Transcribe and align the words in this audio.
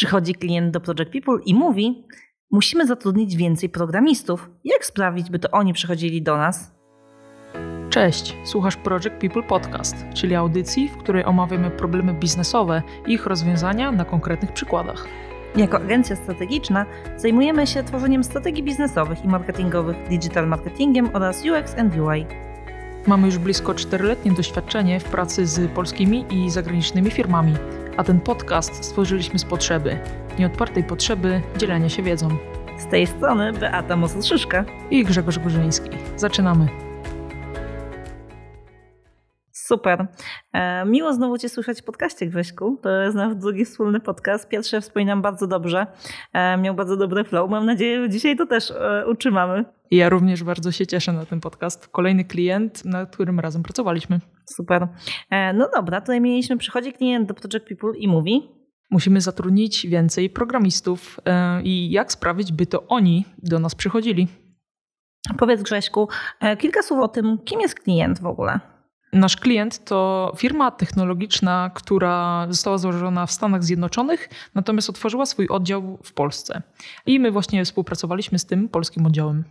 Przychodzi 0.00 0.34
klient 0.34 0.70
do 0.70 0.80
Project 0.80 1.12
People 1.12 1.38
i 1.44 1.54
mówi: 1.54 2.04
Musimy 2.50 2.86
zatrudnić 2.86 3.36
więcej 3.36 3.68
programistów. 3.68 4.50
Jak 4.64 4.84
sprawić, 4.84 5.30
by 5.30 5.38
to 5.38 5.50
oni 5.50 5.72
przychodzili 5.72 6.22
do 6.22 6.36
nas? 6.36 6.74
Cześć, 7.90 8.36
słuchasz 8.44 8.76
Project 8.76 9.14
People 9.20 9.42
Podcast, 9.42 9.96
czyli 10.14 10.34
audycji, 10.34 10.88
w 10.88 10.96
której 10.96 11.24
omawiamy 11.24 11.70
problemy 11.70 12.14
biznesowe 12.14 12.82
i 13.06 13.12
ich 13.12 13.26
rozwiązania 13.26 13.92
na 13.92 14.04
konkretnych 14.04 14.52
przykładach. 14.52 15.06
Jako 15.56 15.76
agencja 15.76 16.16
strategiczna 16.16 16.86
zajmujemy 17.16 17.66
się 17.66 17.82
tworzeniem 17.82 18.24
strategii 18.24 18.62
biznesowych 18.62 19.24
i 19.24 19.28
marketingowych, 19.28 20.08
digital 20.08 20.48
marketingiem 20.48 21.10
oraz 21.12 21.44
UX 21.44 21.78
and 21.78 21.96
UI. 21.96 22.26
Mamy 23.06 23.26
już 23.26 23.38
blisko 23.38 23.74
czteroletnie 23.74 24.32
doświadczenie 24.32 25.00
w 25.00 25.04
pracy 25.04 25.46
z 25.46 25.70
polskimi 25.70 26.24
i 26.30 26.50
zagranicznymi 26.50 27.10
firmami, 27.10 27.54
a 28.00 28.04
ten 28.04 28.20
podcast 28.20 28.84
stworzyliśmy 28.84 29.38
z 29.38 29.44
potrzeby, 29.44 29.98
nieodpartej 30.38 30.84
potrzeby 30.84 31.42
dzielenia 31.56 31.88
się 31.88 32.02
wiedzą. 32.02 32.28
Z 32.78 32.86
tej 32.86 33.06
strony 33.06 33.52
Beata 33.52 33.96
Mosos-Szyszka 33.96 34.64
i 34.90 35.04
Grzegorz 35.04 35.38
Górzyński. 35.38 35.90
Zaczynamy. 36.16 36.89
Super. 39.70 40.06
E, 40.52 40.84
miło 40.84 41.14
znowu 41.14 41.38
Cię 41.38 41.48
słyszeć 41.48 41.80
w 41.80 41.84
podcaście, 41.84 42.26
Grześku. 42.26 42.78
To 42.82 42.90
jest 42.90 43.16
nasz 43.16 43.34
drugi 43.34 43.64
wspólny 43.64 44.00
podcast. 44.00 44.48
Pierwszy 44.48 44.80
wspominam 44.80 45.22
bardzo 45.22 45.46
dobrze. 45.46 45.86
E, 46.32 46.56
miał 46.56 46.74
bardzo 46.74 46.96
dobry 46.96 47.24
flow. 47.24 47.50
Mam 47.50 47.66
nadzieję, 47.66 48.02
że 48.02 48.10
dzisiaj 48.10 48.36
to 48.36 48.46
też 48.46 48.70
e, 48.70 49.04
utrzymamy. 49.06 49.64
Ja 49.90 50.08
również 50.08 50.44
bardzo 50.44 50.72
się 50.72 50.86
cieszę 50.86 51.12
na 51.12 51.26
ten 51.26 51.40
podcast. 51.40 51.88
Kolejny 51.88 52.24
klient, 52.24 52.84
nad 52.84 53.10
którym 53.10 53.40
razem 53.40 53.62
pracowaliśmy. 53.62 54.20
Super. 54.44 54.88
No 55.54 55.68
dobra, 55.74 56.00
tutaj 56.00 56.20
mieliśmy, 56.20 56.56
przychodzi 56.56 56.92
klient 56.92 57.28
do 57.28 57.34
Project 57.34 57.68
People 57.68 57.98
i 57.98 58.08
mówi, 58.08 58.48
Musimy 58.90 59.20
zatrudnić 59.20 59.86
więcej 59.86 60.30
programistów 60.30 61.20
i 61.64 61.90
jak 61.90 62.12
sprawić, 62.12 62.52
by 62.52 62.66
to 62.66 62.86
oni 62.86 63.24
do 63.38 63.58
nas 63.58 63.74
przychodzili. 63.74 64.28
Powiedz 65.38 65.62
Grześku, 65.62 66.08
kilka 66.58 66.82
słów 66.82 67.00
o 67.00 67.08
tym, 67.08 67.38
kim 67.44 67.60
jest 67.60 67.74
klient 67.74 68.20
w 68.20 68.26
ogóle. 68.26 68.60
Nasz 69.12 69.36
klient 69.36 69.84
to 69.84 70.32
firma 70.36 70.70
technologiczna, 70.70 71.70
która 71.74 72.46
została 72.50 72.78
założona 72.78 73.26
w 73.26 73.32
Stanach 73.32 73.64
Zjednoczonych, 73.64 74.28
natomiast 74.54 74.90
otworzyła 74.90 75.26
swój 75.26 75.48
oddział 75.48 75.98
w 76.02 76.12
Polsce. 76.12 76.62
I 77.06 77.20
my 77.20 77.30
właśnie 77.30 77.64
współpracowaliśmy 77.64 78.38
z 78.38 78.46
tym 78.46 78.68
polskim 78.68 79.06
oddziałem. 79.06 79.44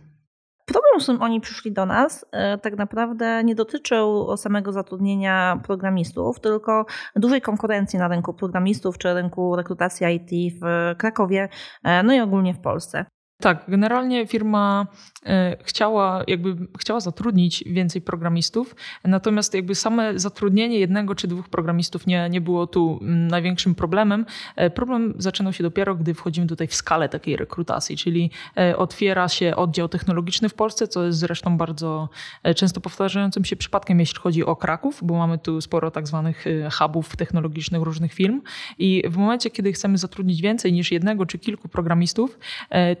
Problem, 0.66 1.00
z 1.00 1.02
którym 1.02 1.22
oni 1.22 1.40
przyszli 1.40 1.72
do 1.72 1.86
nas, 1.86 2.26
e, 2.32 2.58
tak 2.58 2.76
naprawdę 2.76 3.44
nie 3.44 3.54
dotyczył 3.54 4.36
samego 4.36 4.72
zatrudnienia 4.72 5.60
programistów, 5.64 6.40
tylko 6.40 6.86
dużej 7.16 7.40
konkurencji 7.40 7.98
na 7.98 8.08
rynku 8.08 8.34
programistów 8.34 8.98
czy 8.98 9.14
rynku 9.14 9.56
rekrutacji 9.56 10.06
IT 10.14 10.54
w 10.62 10.94
Krakowie, 10.98 11.48
e, 11.84 12.02
no 12.02 12.14
i 12.14 12.20
ogólnie 12.20 12.54
w 12.54 12.60
Polsce. 12.60 13.06
Tak, 13.40 13.64
generalnie 13.68 14.26
firma 14.26 14.86
e, 15.26 15.56
chciała, 15.62 16.24
jakby 16.26 16.56
chciała 16.78 17.00
zatrudnić 17.00 17.64
więcej 17.66 18.02
programistów, 18.02 18.76
natomiast 19.04 19.54
jakby 19.54 19.74
same 19.74 20.18
zatrudnienie 20.18 20.78
jednego 20.78 21.14
czy 21.14 21.28
dwóch 21.28 21.48
programistów 21.48 22.06
nie, 22.06 22.28
nie 22.30 22.40
było 22.40 22.66
tu 22.66 22.98
mm, 23.02 23.28
największym 23.28 23.74
problemem. 23.74 24.26
E, 24.56 24.70
problem 24.70 25.14
zaczynał 25.18 25.52
się 25.52 25.62
dopiero, 25.62 25.94
gdy 25.94 26.14
wchodzimy 26.14 26.46
tutaj 26.46 26.66
w 26.66 26.74
skalę 26.74 27.08
takiej 27.08 27.36
rekrutacji, 27.36 27.96
czyli 27.96 28.30
e, 28.56 28.76
otwiera 28.76 29.28
się 29.28 29.56
oddział 29.56 29.88
technologiczny 29.88 30.48
w 30.48 30.54
Polsce, 30.54 30.88
co 30.88 31.04
jest 31.06 31.18
zresztą 31.18 31.56
bardzo 31.56 32.08
często 32.56 32.80
powtarzającym 32.80 33.44
się 33.44 33.56
przypadkiem, 33.56 34.00
jeśli 34.00 34.18
chodzi 34.20 34.44
o 34.44 34.56
Kraków, 34.56 35.00
bo 35.02 35.14
mamy 35.14 35.38
tu 35.38 35.60
sporo 35.60 35.90
tak 35.90 36.06
zwanych 36.06 36.44
hubów 36.78 37.16
technologicznych 37.16 37.82
różnych 37.82 38.12
firm 38.12 38.42
i 38.78 39.02
w 39.08 39.16
momencie, 39.16 39.50
kiedy 39.50 39.72
chcemy 39.72 39.98
zatrudnić 39.98 40.42
więcej 40.42 40.72
niż 40.72 40.92
jednego 40.92 41.26
czy 41.26 41.38
kilku 41.38 41.68
programistów, 41.68 42.38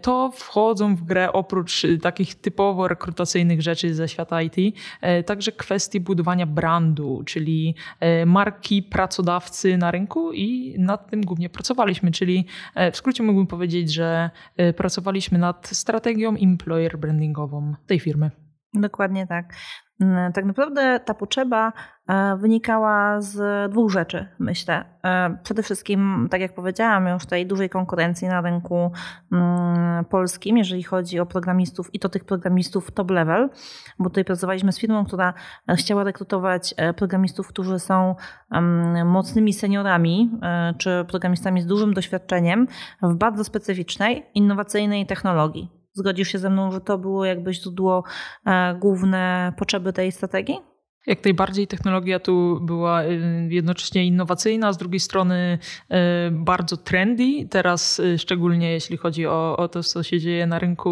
to 0.02 0.29
wchodzą 0.30 0.96
w 0.96 1.02
grę 1.02 1.32
oprócz 1.32 1.84
y, 1.84 1.98
takich 1.98 2.34
typowo 2.34 2.88
rekrutacyjnych 2.88 3.62
rzeczy 3.62 3.94
ze 3.94 4.08
świata 4.08 4.42
IT, 4.42 4.76
e, 5.00 5.22
także 5.22 5.52
kwestie 5.52 6.00
budowania 6.00 6.46
brandu, 6.46 7.22
czyli 7.26 7.74
e, 8.00 8.26
marki 8.26 8.82
pracodawcy 8.82 9.76
na 9.76 9.90
rynku 9.90 10.32
i 10.32 10.74
nad 10.78 11.10
tym 11.10 11.20
głównie 11.20 11.48
pracowaliśmy, 11.48 12.10
czyli 12.10 12.46
e, 12.74 12.92
w 12.92 12.96
skrócie 12.96 13.22
mógłbym 13.22 13.46
powiedzieć, 13.46 13.92
że 13.92 14.30
pracowaliśmy 14.76 15.38
nad 15.38 15.68
strategią 15.68 16.36
employer 16.36 16.98
brandingową 16.98 17.74
tej 17.86 18.00
firmy. 18.00 18.30
Dokładnie 18.74 19.26
tak. 19.26 19.54
Mm, 20.00 20.32
tak 20.32 20.44
naprawdę 20.44 21.00
ta 21.04 21.14
potrzeba 21.14 21.72
e, 22.08 22.36
wynikała 22.36 23.20
z 23.20 23.70
dwóch 23.72 23.90
rzeczy, 23.90 24.28
myślę. 24.38 24.84
E, 25.04 25.36
przede 25.42 25.62
wszystkim, 25.62 26.28
tak 26.30 26.40
jak 26.40 26.54
powiedziałam, 26.54 27.06
już 27.08 27.26
tej 27.26 27.46
dużej 27.46 27.70
konkurencji 27.70 28.28
na 28.28 28.40
rynku 28.40 28.92
mm, 29.32 30.04
polskim, 30.04 30.58
jeżeli 30.58 30.82
chodzi 30.82 31.20
o 31.20 31.26
programistów 31.26 31.94
i 31.94 31.98
to 31.98 32.08
tych 32.08 32.24
programistów 32.24 32.90
top 32.90 33.10
level, 33.10 33.50
bo 33.98 34.10
tutaj 34.10 34.24
pracowaliśmy 34.24 34.72
z 34.72 34.80
firmą, 34.80 35.04
która 35.04 35.34
chciała 35.76 36.04
rekrutować 36.04 36.74
e, 36.76 36.94
programistów, 36.94 37.48
którzy 37.48 37.78
są 37.78 38.14
mm, 38.50 39.08
mocnymi 39.08 39.52
seniorami, 39.52 40.30
czy 40.78 41.04
programistami 41.08 41.62
z 41.62 41.66
dużym 41.66 41.94
doświadczeniem 41.94 42.66
w 43.02 43.14
bardzo 43.14 43.44
specyficznej, 43.44 44.26
innowacyjnej 44.34 45.06
technologii. 45.06 45.79
Zgodzisz 45.92 46.28
się 46.28 46.38
ze 46.38 46.50
mną, 46.50 46.72
że 46.72 46.80
to 46.80 46.98
było 46.98 47.24
jakby 47.24 47.54
źródło 47.54 48.04
e, 48.46 48.74
główne 48.74 49.52
potrzeby 49.58 49.92
tej 49.92 50.12
strategii? 50.12 50.69
Jak 51.06 51.24
najbardziej 51.24 51.66
technologia 51.66 52.18
tu 52.18 52.60
była 52.62 53.04
y, 53.04 53.48
jednocześnie 53.50 54.06
innowacyjna, 54.06 54.72
z 54.72 54.78
drugiej 54.78 55.00
strony 55.00 55.58
y, 55.90 55.96
bardzo 56.30 56.76
trendy. 56.76 57.48
Teraz 57.50 57.98
y, 57.98 58.18
szczególnie 58.18 58.72
jeśli 58.72 58.96
chodzi 58.96 59.26
o, 59.26 59.56
o, 59.56 59.68
to, 59.68 59.82
co 59.82 60.02
się 60.02 60.20
dzieje 60.20 60.46
na 60.46 60.58
rynku 60.58 60.90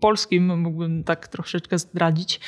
polskim, 0.00 0.58
mógłbym 0.60 1.04
tak 1.04 1.28
troszeczkę 1.28 1.78
zdradzić. 1.78 2.40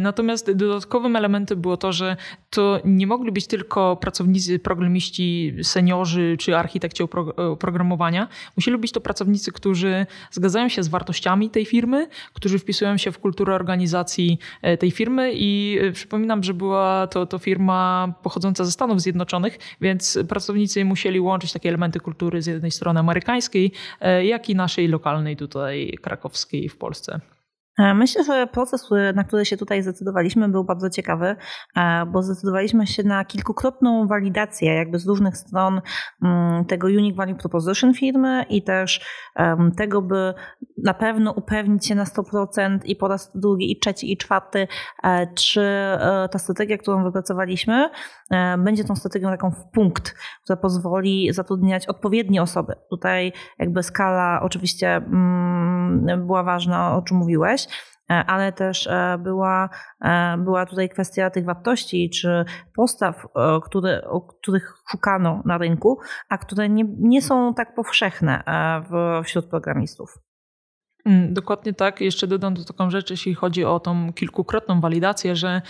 Natomiast 0.00 0.52
dodatkowym 0.52 1.16
elementem 1.16 1.60
było 1.60 1.76
to, 1.76 1.92
że 1.92 2.16
to 2.50 2.80
nie 2.84 3.06
mogli 3.06 3.32
być 3.32 3.46
tylko 3.46 3.96
pracownicy, 3.96 4.58
programiści, 4.58 5.54
seniorzy 5.62 6.36
czy 6.38 6.56
architekci 6.56 7.02
oprogramowania. 7.36 8.28
Musieli 8.56 8.78
być 8.78 8.92
to 8.92 9.00
pracownicy, 9.00 9.52
którzy 9.52 10.06
zgadzają 10.30 10.68
się 10.68 10.82
z 10.82 10.88
wartościami 10.88 11.50
tej 11.50 11.66
firmy, 11.66 12.08
którzy 12.32 12.58
wpisują 12.58 12.96
się 12.96 13.12
w 13.12 13.18
kulturę 13.18 13.54
organizacji 13.54 14.38
tej 14.78 14.90
firmy 14.90 15.32
i 15.34 15.78
przypominam 15.92 16.21
Przypominam, 16.22 16.42
że 16.42 16.54
była 16.54 17.06
to, 17.06 17.26
to 17.26 17.38
firma 17.38 18.14
pochodząca 18.22 18.64
ze 18.64 18.72
Stanów 18.72 19.00
Zjednoczonych, 19.00 19.58
więc 19.80 20.18
pracownicy 20.28 20.84
musieli 20.84 21.20
łączyć 21.20 21.52
takie 21.52 21.68
elementy 21.68 22.00
kultury 22.00 22.42
z 22.42 22.46
jednej 22.46 22.70
strony 22.70 23.00
amerykańskiej, 23.00 23.72
e, 24.00 24.24
jak 24.24 24.50
i 24.50 24.54
naszej 24.54 24.88
lokalnej 24.88 25.36
tutaj 25.36 25.98
krakowskiej 26.02 26.68
w 26.68 26.76
Polsce. 26.76 27.20
E, 27.78 27.94
myślę, 27.94 28.24
że 28.24 28.46
proces, 28.46 28.90
na 29.14 29.24
który 29.24 29.44
się 29.44 29.56
tutaj 29.56 29.82
zdecydowaliśmy, 29.82 30.48
był 30.48 30.64
bardzo 30.64 30.90
ciekawy, 30.90 31.36
e, 31.76 32.06
bo 32.06 32.22
zdecydowaliśmy 32.22 32.86
się 32.86 33.02
na 33.02 33.24
kilkukrotną 33.24 34.06
walidację, 34.06 34.74
jakby 34.74 34.98
z 34.98 35.06
różnych 35.06 35.36
stron 35.36 35.80
mm, 36.22 36.64
tego 36.64 36.86
Unique 36.86 37.16
Value 37.16 37.34
Proposition 37.34 37.94
firmy 37.94 38.44
i 38.48 38.62
też 38.62 39.00
tego, 39.76 40.02
by 40.02 40.34
na 40.84 40.94
pewno 40.94 41.32
upewnić 41.32 41.86
się 41.86 41.94
na 41.94 42.04
100% 42.04 42.78
i 42.84 42.96
po 42.96 43.08
raz 43.08 43.30
drugi, 43.34 43.72
i 43.72 43.78
trzeci, 43.78 44.12
i 44.12 44.16
czwarty, 44.16 44.68
e, 45.02 45.26
czy 45.34 45.62
ta 46.30 46.38
strategia, 46.38 46.78
którą 46.78 47.04
wypracowaliśmy, 47.04 47.90
będzie 48.58 48.84
tą 48.84 48.96
strategią 48.96 49.30
taką 49.30 49.50
w 49.50 49.70
punkt, 49.74 50.14
która 50.44 50.56
pozwoli 50.56 51.32
zatrudniać 51.32 51.86
odpowiednie 51.86 52.42
osoby. 52.42 52.74
Tutaj 52.90 53.32
jakby 53.58 53.82
skala 53.82 54.40
oczywiście 54.42 54.96
mm, 54.96 56.26
była 56.26 56.42
ważna, 56.42 56.96
o 56.96 57.02
czym 57.02 57.16
mówiłeś, 57.16 57.61
E, 58.12 58.24
ale 58.24 58.52
też 58.52 58.86
e, 58.86 59.18
była, 59.18 59.68
e, 60.04 60.36
była 60.38 60.66
tutaj 60.66 60.88
kwestia 60.88 61.30
tych 61.30 61.44
wartości 61.44 62.10
czy 62.10 62.44
postaw, 62.76 63.26
które, 63.64 64.02
których 64.40 64.74
szukano 64.90 65.42
na 65.44 65.58
rynku, 65.58 65.98
a 66.28 66.38
które 66.38 66.68
nie, 66.68 66.84
nie 66.98 67.22
są 67.22 67.54
tak 67.54 67.74
powszechne 67.74 68.42
wśród 69.24 69.46
programistów. 69.46 70.18
Mm, 71.06 71.34
dokładnie 71.34 71.74
tak. 71.74 72.00
Jeszcze 72.00 72.26
dodam 72.26 72.54
do 72.54 72.64
taką 72.64 72.90
rzecz, 72.90 73.10
jeśli 73.10 73.34
chodzi 73.34 73.64
o 73.64 73.80
tą 73.80 74.12
kilkukrotną 74.12 74.80
walidację, 74.80 75.36
że 75.36 75.62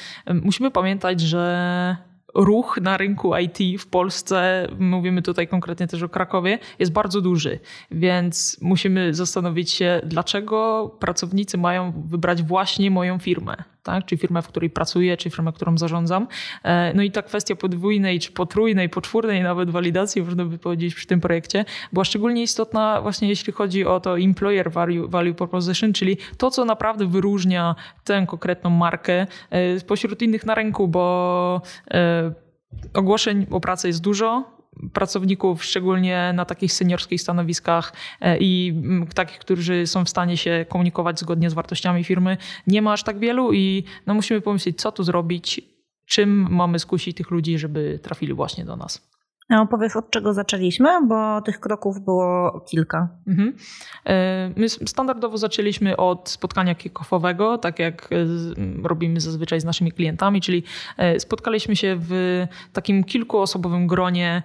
musimy 0.42 0.70
pamiętać, 0.70 1.20
że 1.20 1.96
ruch 2.34 2.78
na 2.82 2.96
rynku 2.96 3.32
IT 3.36 3.80
w 3.80 3.86
Polsce, 3.86 4.68
mówimy 4.78 5.22
tutaj 5.22 5.48
konkretnie 5.48 5.86
też 5.86 6.02
o 6.02 6.08
Krakowie, 6.08 6.58
jest 6.78 6.92
bardzo 6.92 7.20
duży, 7.20 7.58
więc 7.90 8.58
musimy 8.60 9.14
zastanowić 9.14 9.70
się, 9.70 10.00
dlaczego 10.04 10.90
pracownicy 11.00 11.58
mają 11.58 11.92
wybrać 12.06 12.42
właśnie 12.42 12.90
moją 12.90 13.18
firmę 13.18 13.56
tak? 13.82 14.04
czy 14.04 14.16
firmę, 14.16 14.42
w 14.42 14.48
której 14.48 14.70
pracuję, 14.70 15.16
czy 15.16 15.30
firmę, 15.30 15.52
którą 15.52 15.78
zarządzam. 15.78 16.26
E, 16.62 16.92
no 16.94 17.02
i 17.02 17.10
ta 17.10 17.22
kwestia 17.22 17.56
podwójnej, 17.56 18.20
czy 18.20 18.32
potrójnej, 18.32 18.88
poczwórnej 18.88 19.42
nawet 19.42 19.70
walidacji, 19.70 20.22
można 20.22 20.44
by 20.44 20.58
powiedzieć, 20.58 20.94
przy 20.94 21.06
tym 21.06 21.20
projekcie, 21.20 21.64
była 21.92 22.04
szczególnie 22.04 22.42
istotna 22.42 23.00
właśnie 23.02 23.28
jeśli 23.28 23.52
chodzi 23.52 23.84
o 23.84 24.00
to 24.00 24.18
employer 24.18 24.70
value, 24.72 25.08
value 25.08 25.34
proposition, 25.34 25.92
czyli 25.92 26.16
to, 26.36 26.50
co 26.50 26.64
naprawdę 26.64 27.06
wyróżnia 27.06 27.74
tę 28.04 28.24
konkretną 28.28 28.70
markę 28.70 29.26
e, 29.50 29.80
spośród 29.80 30.22
innych 30.22 30.46
na 30.46 30.54
rynku, 30.54 30.88
bo 30.88 31.62
e, 31.90 32.32
ogłoszeń 32.94 33.46
o 33.50 33.60
pracę 33.60 33.88
jest 33.88 34.02
dużo, 34.02 34.61
pracowników, 34.92 35.64
szczególnie 35.64 36.32
na 36.34 36.44
takich 36.44 36.72
seniorskich 36.72 37.22
stanowiskach 37.22 37.92
e, 38.20 38.38
i 38.38 38.82
takich, 39.14 39.38
którzy 39.38 39.86
są 39.86 40.04
w 40.04 40.08
stanie 40.08 40.36
się 40.36 40.66
komunikować 40.68 41.20
zgodnie 41.20 41.50
z 41.50 41.54
wartościami 41.54 42.04
firmy, 42.04 42.36
nie 42.66 42.82
ma 42.82 42.92
aż 42.92 43.02
tak 43.02 43.18
wielu 43.18 43.52
i 43.52 43.84
no, 44.06 44.14
musimy 44.14 44.40
pomyśleć, 44.40 44.80
co 44.80 44.92
tu 44.92 45.02
zrobić, 45.02 45.60
czym 46.06 46.46
mamy 46.50 46.78
skusić 46.78 47.16
tych 47.16 47.30
ludzi, 47.30 47.58
żeby 47.58 47.98
trafili 48.02 48.34
właśnie 48.34 48.64
do 48.64 48.76
nas. 48.76 49.12
Opowiesz, 49.50 49.96
od 49.96 50.10
czego 50.10 50.34
zaczęliśmy, 50.34 51.06
bo 51.06 51.40
tych 51.40 51.60
kroków 51.60 52.00
było 52.00 52.60
kilka. 52.70 53.08
Mhm. 53.26 53.52
E, 54.06 54.50
my 54.56 54.68
standardowo 54.68 55.38
zaczęliśmy 55.38 55.96
od 55.96 56.30
spotkania 56.30 56.74
kick-offowego, 56.74 57.58
tak 57.58 57.78
jak 57.78 58.08
e, 58.12 58.16
robimy 58.82 59.20
zazwyczaj 59.20 59.60
z 59.60 59.64
naszymi 59.64 59.92
klientami, 59.92 60.40
czyli 60.40 60.62
e, 60.96 61.20
spotkaliśmy 61.20 61.76
się 61.76 61.96
w 62.00 62.46
takim 62.72 63.04
kilkuosobowym 63.04 63.86
gronie 63.86 64.42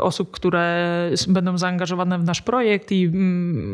osób, 0.00 0.30
które 0.30 0.90
będą 1.28 1.58
zaangażowane 1.58 2.18
w 2.18 2.24
nasz 2.24 2.42
projekt 2.42 2.92
i 2.92 3.10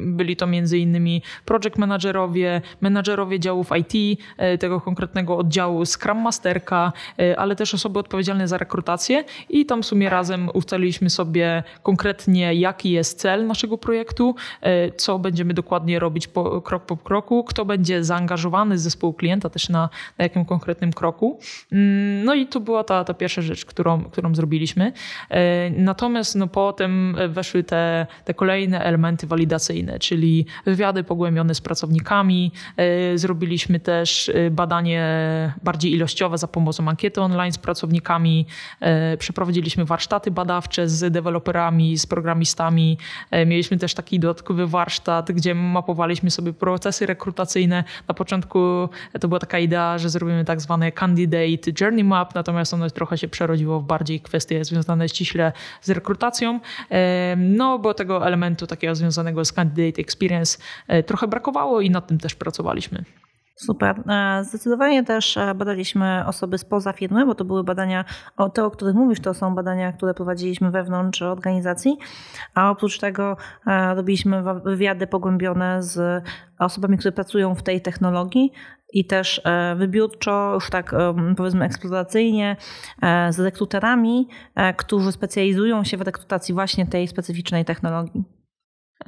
byli 0.06 0.36
to 0.36 0.46
między 0.46 0.78
innymi 0.78 1.22
project 1.44 1.78
managerowie, 1.78 2.62
menadżerowie 2.80 3.40
działów 3.40 3.70
IT, 3.76 4.20
tego 4.60 4.80
konkretnego 4.80 5.36
oddziału 5.36 5.84
Scrum 5.86 6.18
Masterka, 6.18 6.92
ale 7.36 7.56
też 7.56 7.74
osoby 7.74 7.98
odpowiedzialne 7.98 8.48
za 8.48 8.58
rekrutację 8.58 9.24
i 9.48 9.66
tam 9.66 9.82
w 9.82 9.86
sumie 9.86 10.05
razem 10.10 10.50
ustaliliśmy 10.54 11.10
sobie 11.10 11.62
konkretnie, 11.82 12.54
jaki 12.54 12.90
jest 12.90 13.20
cel 13.20 13.46
naszego 13.46 13.78
projektu, 13.78 14.34
e, 14.60 14.92
co 14.92 15.18
będziemy 15.18 15.54
dokładnie 15.54 15.98
robić 15.98 16.28
po, 16.28 16.60
krok 16.62 16.84
po 16.84 16.96
kroku, 16.96 17.44
kto 17.44 17.64
będzie 17.64 18.04
zaangażowany 18.04 18.78
z 18.78 18.82
zespołu 18.82 19.12
klienta 19.12 19.50
też 19.50 19.68
na, 19.68 19.88
na 20.18 20.22
jakim 20.22 20.44
konkretnym 20.44 20.92
kroku. 20.92 21.38
Mm, 21.72 22.24
no 22.24 22.34
i 22.34 22.46
to 22.46 22.60
była 22.60 22.84
ta, 22.84 23.04
ta 23.04 23.14
pierwsza 23.14 23.42
rzecz, 23.42 23.64
którą, 23.64 24.04
którą 24.04 24.34
zrobiliśmy. 24.34 24.92
E, 25.30 25.70
natomiast 25.70 26.34
no, 26.34 26.46
potem 26.46 27.16
weszły 27.28 27.64
te, 27.64 28.06
te 28.24 28.34
kolejne 28.34 28.84
elementy 28.84 29.26
walidacyjne, 29.26 29.98
czyli 29.98 30.46
wywiady 30.66 31.04
pogłębione 31.04 31.54
z 31.54 31.60
pracownikami. 31.60 32.52
E, 32.76 33.18
zrobiliśmy 33.18 33.80
też 33.80 34.30
badanie 34.50 35.06
bardziej 35.62 35.92
ilościowe 35.92 36.38
za 36.38 36.48
pomocą 36.48 36.88
ankiety 36.88 37.20
online 37.20 37.52
z 37.52 37.58
pracownikami. 37.58 38.46
Przeprowadziliśmy 39.18 39.84
warsztaty 39.96 40.31
badawcze 40.31 40.88
z 40.88 41.12
deweloperami, 41.12 41.98
z 41.98 42.06
programistami. 42.06 42.98
E, 43.31 43.46
mieliśmy 43.46 43.76
też 43.78 43.94
taki 43.94 44.20
dodatkowy 44.20 44.66
warsztat, 44.66 45.32
gdzie 45.32 45.54
mapowaliśmy 45.54 46.31
sobie 46.31 46.52
procesy 46.52 47.06
rekrutacyjne. 47.06 47.84
Na 48.08 48.14
początku 48.14 48.88
to 49.20 49.28
była 49.28 49.40
taka 49.40 49.58
idea, 49.58 49.98
że 49.98 50.10
zrobimy 50.10 50.44
tak 50.44 50.60
zwany 50.60 50.93
candidate 50.93 51.70
journey 51.81 52.04
map, 52.04 52.34
natomiast 52.34 52.75
ono 52.75 52.90
trochę 52.90 53.19
się 53.19 53.28
przerodziło 53.28 53.81
w 53.81 53.84
bardziej 53.84 54.20
kwestie 54.20 54.64
związane 54.64 55.08
ściśle 55.08 55.52
z 55.82 55.90
rekrutacją. 55.90 56.60
E, 56.90 57.37
no, 57.37 57.78
bo 57.78 57.94
tego 57.94 58.26
elementu 58.26 58.66
takiego 58.66 58.94
związanego 58.94 59.44
z 59.44 59.52
candidate 59.52 60.02
experience 60.02 60.58
e, 60.88 61.02
trochę 61.02 61.28
brakowało 61.28 61.81
i 61.81 61.90
nad 61.90 62.06
tym 62.06 62.19
też 62.19 62.34
pracowaliśmy. 62.34 63.04
Super. 63.56 64.02
E, 64.08 64.44
zdecydowanie 64.44 65.04
też 65.04 65.36
e, 65.36 65.54
badaliśmy 65.54 66.26
osoby 66.26 66.58
spoza 66.58 66.92
firmy, 66.92 67.26
bo 67.26 67.34
to 67.34 67.44
były 67.44 67.64
badania, 67.64 68.04
o 68.36 68.48
te, 68.48 68.64
o 68.64 68.70
których 68.70 68.94
mówisz, 68.94 69.20
to 69.20 69.34
są 69.34 69.54
badania, 69.54 69.92
które 69.92 70.14
prowadziliśmy 70.14 70.70
wewnątrz 70.70 71.22
organizacji, 71.22 71.98
a 72.54 72.70
oprócz 72.70 72.98
tego 72.98 73.36
e, 73.66 73.94
robiliśmy 73.94 74.42
wywiady 74.64 75.06
pogłębione 75.06 75.82
z 75.82 76.24
osobami, 76.58 76.98
które 76.98 77.12
pracują 77.12 77.54
w 77.54 77.62
tej 77.62 77.80
technologii 77.80 78.52
i 78.92 79.04
też 79.04 79.42
wybiórczo, 79.76 80.54
już 80.54 80.70
tak 80.70 80.94
powiedzmy 81.36 81.64
eksploracyjnie, 81.64 82.56
z 83.30 83.38
rekruterami, 83.38 84.28
którzy 84.76 85.12
specjalizują 85.12 85.84
się 85.84 85.96
w 85.96 86.00
rekrutacji 86.00 86.54
właśnie 86.54 86.86
tej 86.86 87.08
specyficznej 87.08 87.64
technologii. 87.64 88.35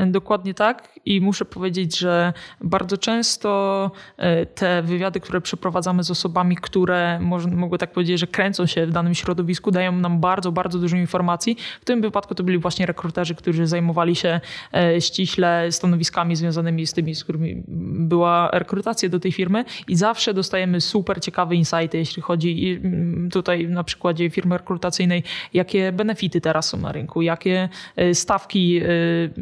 Dokładnie 0.06 0.54
tak 0.54 1.00
i 1.04 1.20
muszę 1.20 1.44
powiedzieć, 1.44 1.98
że 1.98 2.32
bardzo 2.60 2.98
często 2.98 3.90
e, 4.16 4.46
te 4.46 4.82
wywiady, 4.82 5.20
które 5.20 5.40
przeprowadzamy 5.40 6.04
z 6.04 6.10
osobami, 6.10 6.56
które 6.56 7.20
mogę 7.50 7.78
tak 7.78 7.92
powiedzieć, 7.92 8.20
że 8.20 8.26
kręcą 8.26 8.66
się 8.66 8.86
w 8.86 8.90
danym 8.90 9.14
środowisku, 9.14 9.70
dają 9.70 9.92
nam 9.92 10.20
bardzo, 10.20 10.52
bardzo 10.52 10.78
dużo 10.78 10.96
informacji. 10.96 11.56
W 11.80 11.84
tym 11.84 12.00
wypadku 12.00 12.34
to 12.34 12.42
byli 12.42 12.58
właśnie 12.58 12.86
rekruterzy, 12.86 13.34
którzy 13.34 13.66
zajmowali 13.66 14.16
się 14.16 14.40
e, 14.74 15.00
ściśle 15.00 15.72
stanowiskami 15.72 16.36
związanymi 16.36 16.86
z 16.86 16.92
tymi, 16.92 17.14
z 17.14 17.24
którymi 17.24 17.62
była 18.08 18.50
rekrutacja 18.52 19.08
do 19.08 19.20
tej 19.20 19.32
firmy 19.32 19.64
i 19.88 19.96
zawsze 19.96 20.34
dostajemy 20.34 20.80
super 20.80 21.20
ciekawe 21.20 21.54
insighty, 21.54 21.98
jeśli 21.98 22.22
chodzi 22.22 22.80
mm, 22.84 23.30
tutaj 23.30 23.68
na 23.68 23.84
przykładzie 23.84 24.30
firmy 24.30 24.58
rekrutacyjnej, 24.58 25.22
jakie 25.54 25.92
benefity 25.92 26.40
teraz 26.40 26.68
są 26.68 26.78
na 26.78 26.92
rynku, 26.92 27.22
jakie 27.22 27.68
e, 27.96 28.14
stawki 28.14 28.80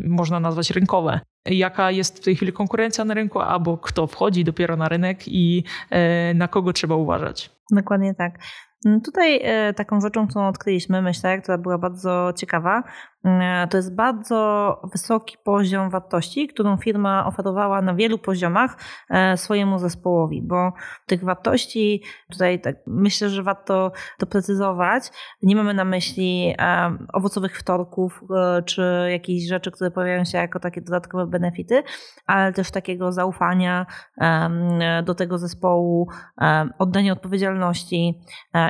można 0.04 0.35
nazwać 0.40 0.70
rynkowe. 0.70 1.20
Jaka 1.46 1.90
jest 1.90 2.18
w 2.18 2.24
tej 2.24 2.36
chwili 2.36 2.52
konkurencja 2.52 3.04
na 3.04 3.14
rynku, 3.14 3.40
albo 3.40 3.78
kto 3.78 4.06
wchodzi 4.06 4.44
dopiero 4.44 4.76
na 4.76 4.88
rynek 4.88 5.28
i 5.28 5.64
e, 5.90 6.34
na 6.34 6.48
kogo 6.48 6.72
trzeba 6.72 6.94
uważać. 6.94 7.50
Dokładnie 7.70 8.14
tak. 8.14 8.38
Mm, 8.86 9.00
tutaj 9.00 9.40
e, 9.42 9.74
taką 9.74 10.00
rzeczą, 10.00 10.28
którą 10.28 10.48
odkryliśmy, 10.48 11.02
myślę, 11.02 11.38
która 11.42 11.58
była 11.58 11.78
bardzo 11.78 12.32
ciekawa, 12.36 12.82
to 13.70 13.76
jest 13.76 13.94
bardzo 13.94 14.80
wysoki 14.92 15.36
poziom 15.44 15.90
wartości, 15.90 16.48
którą 16.48 16.76
firma 16.76 17.26
oferowała 17.26 17.82
na 17.82 17.94
wielu 17.94 18.18
poziomach 18.18 18.76
e, 19.10 19.36
swojemu 19.36 19.78
zespołowi, 19.78 20.42
bo 20.42 20.72
tych 21.06 21.24
wartości 21.24 22.02
tutaj 22.30 22.60
tak 22.60 22.76
myślę, 22.86 23.28
że 23.28 23.42
warto 23.42 23.92
doprecyzować. 24.18 25.10
Nie 25.42 25.56
mamy 25.56 25.74
na 25.74 25.84
myśli 25.84 26.54
e, 26.58 26.96
owocowych 27.12 27.58
wtorków 27.58 28.24
czy 28.64 29.08
jakichś 29.10 29.48
rzeczy, 29.48 29.70
które 29.70 29.90
pojawiają 29.90 30.24
się 30.24 30.38
jako 30.38 30.60
takie 30.60 30.80
dodatkowe 30.80 31.26
benefity, 31.26 31.82
ale 32.26 32.52
też 32.52 32.70
takiego 32.70 33.12
zaufania 33.12 33.86
do 35.04 35.14
tego 35.14 35.38
zespołu, 35.38 36.08
oddania 36.78 37.12
odpowiedzialności, 37.12 38.20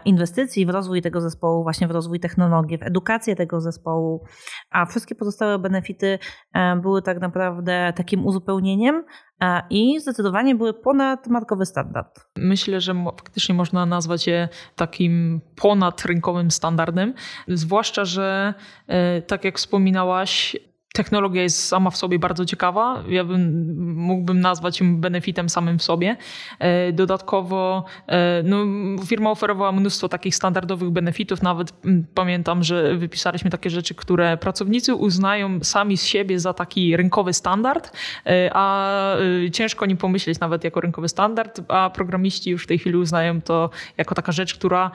inwestycji 0.05 0.67
w 0.67 0.71
rozwój 0.71 1.03
tego 1.03 1.21
zespołu, 1.21 1.63
właśnie 1.63 1.89
w 1.89 1.91
rozwój 1.91 2.21
technologii, 2.21 2.79
w 2.79 2.83
edukację 2.83 3.37
tego 3.37 3.61
zespołu, 3.61 4.25
a 4.71 4.87
wszystkie 4.87 5.15
pozostałe 5.15 5.59
benefity 5.59 6.19
e, 6.55 6.77
były 6.77 7.03
tak 7.03 7.21
naprawdę 7.21 7.93
takim 7.97 8.27
uzupełnieniem 8.27 9.05
e, 9.43 9.63
i 9.71 10.01
zdecydowanie 10.01 10.55
były 10.55 10.75
ponad 10.75 11.27
markowy 11.27 11.67
standard. 11.67 12.21
Myślę, 12.37 12.81
że 12.81 13.05
faktycznie 13.05 13.55
można 13.55 13.87
nazwać 13.87 14.27
je 14.27 14.49
takim 14.77 15.41
ponadrynkowym 15.57 16.51
standardem, 16.51 17.15
zwłaszcza, 17.49 18.05
że 18.05 18.55
e, 18.87 19.23
tak 19.23 19.45
jak 19.45 19.59
wspominałaś, 19.59 20.57
technologia 20.97 21.43
jest 21.43 21.69
sama 21.69 21.91
w 21.91 21.97
sobie 21.97 22.19
bardzo 22.19 22.45
ciekawa. 22.45 23.03
Ja 23.09 23.25
bym, 23.25 23.75
mógłbym 23.97 24.41
nazwać 24.41 24.81
ją 24.81 24.97
benefitem 24.97 25.49
samym 25.49 25.79
w 25.79 25.83
sobie. 25.83 26.17
E, 26.59 26.93
dodatkowo 26.93 27.85
e, 28.07 28.43
no, 28.45 28.59
firma 29.07 29.31
oferowała 29.31 29.73
mnóstwo 29.73 30.09
takich 30.09 30.35
standardowych 30.35 30.91
benefitów. 30.91 31.43
Nawet 31.43 31.73
pamiętam, 32.15 32.63
że 32.63 32.97
wypisaliśmy 32.97 33.51
takie 33.51 33.71
rzeczy, 33.71 33.95
które 33.95 34.37
pracownicy 34.37 34.95
uznają 34.95 35.59
sami 35.63 35.97
z 35.97 36.05
siebie 36.05 36.41
za 36.41 36.55
taki 36.55 36.97
rynkowy 36.97 37.33
standard, 37.33 37.97
e, 38.27 38.51
a 38.53 39.17
ciężko 39.53 39.87
nie 39.87 39.97
pomyśleć 39.97 40.41
nawet 40.41 40.65
jako 40.65 40.81
rynkowy 40.81 41.09
standard, 41.09 41.61
a 41.69 41.91
programiści 41.91 42.51
już 42.51 42.65
w 42.65 42.67
tej 42.67 42.79
chwili 42.79 42.97
uznają 42.97 43.43
to 43.43 43.71
jako 43.97 44.15
taka 44.15 44.33
rzecz, 44.33 44.55
która 44.55 44.91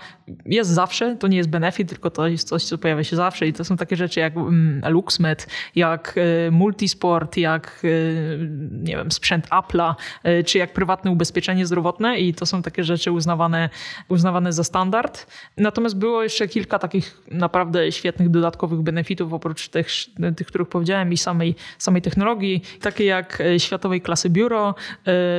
jest 0.46 0.70
zawsze. 0.70 1.16
To 1.16 1.28
nie 1.28 1.38
jest 1.38 1.50
benefit, 1.50 1.90
tylko 1.90 2.10
to 2.10 2.28
jest 2.28 2.48
coś, 2.48 2.64
co 2.64 2.78
pojawia 2.78 3.04
się 3.04 3.16
zawsze 3.16 3.48
i 3.48 3.54
to 3.54 3.64
są 3.64 3.78
takie 3.78 3.96
rzeczy 3.96 4.20
jak 4.20 4.34
LuxMed, 4.90 5.48
jak 5.76 5.91
jak 5.92 6.16
e, 6.18 6.52
multisport, 6.52 7.38
jak 7.38 7.82
e, 7.84 7.88
nie 8.72 8.96
wiem, 8.96 9.12
sprzęt 9.12 9.48
Apple'a, 9.50 9.96
e, 10.24 10.44
czy 10.44 10.58
jak 10.58 10.74
prywatne 10.74 11.12
ubezpieczenie 11.12 11.66
zdrowotne 11.66 12.20
i 12.20 12.34
to 12.34 12.46
są 12.46 12.62
takie 12.62 12.84
rzeczy 12.84 13.12
uznawane, 13.12 13.70
uznawane 14.08 14.54
za 14.54 14.64
standard. 14.64 15.28
Natomiast 15.58 15.98
było 15.98 16.24
jeszcze 16.24 16.48
kilka 16.48 16.80
takich 16.80 17.22
naprawdę 17.32 17.92
świetnych 17.92 18.30
dodatkowych 18.30 18.82
benefitów 18.82 19.34
oprócz 19.34 19.68
tych, 19.68 19.88
tych 20.38 20.48
których 20.48 20.68
powiedziałem 20.68 21.14
i 21.14 21.18
samej, 21.18 21.56
samej 21.78 22.02
technologii, 22.02 22.64
takie 22.82 23.06
jak 23.06 23.44
światowej 23.58 24.02
klasy 24.02 24.30
biuro, 24.30 24.76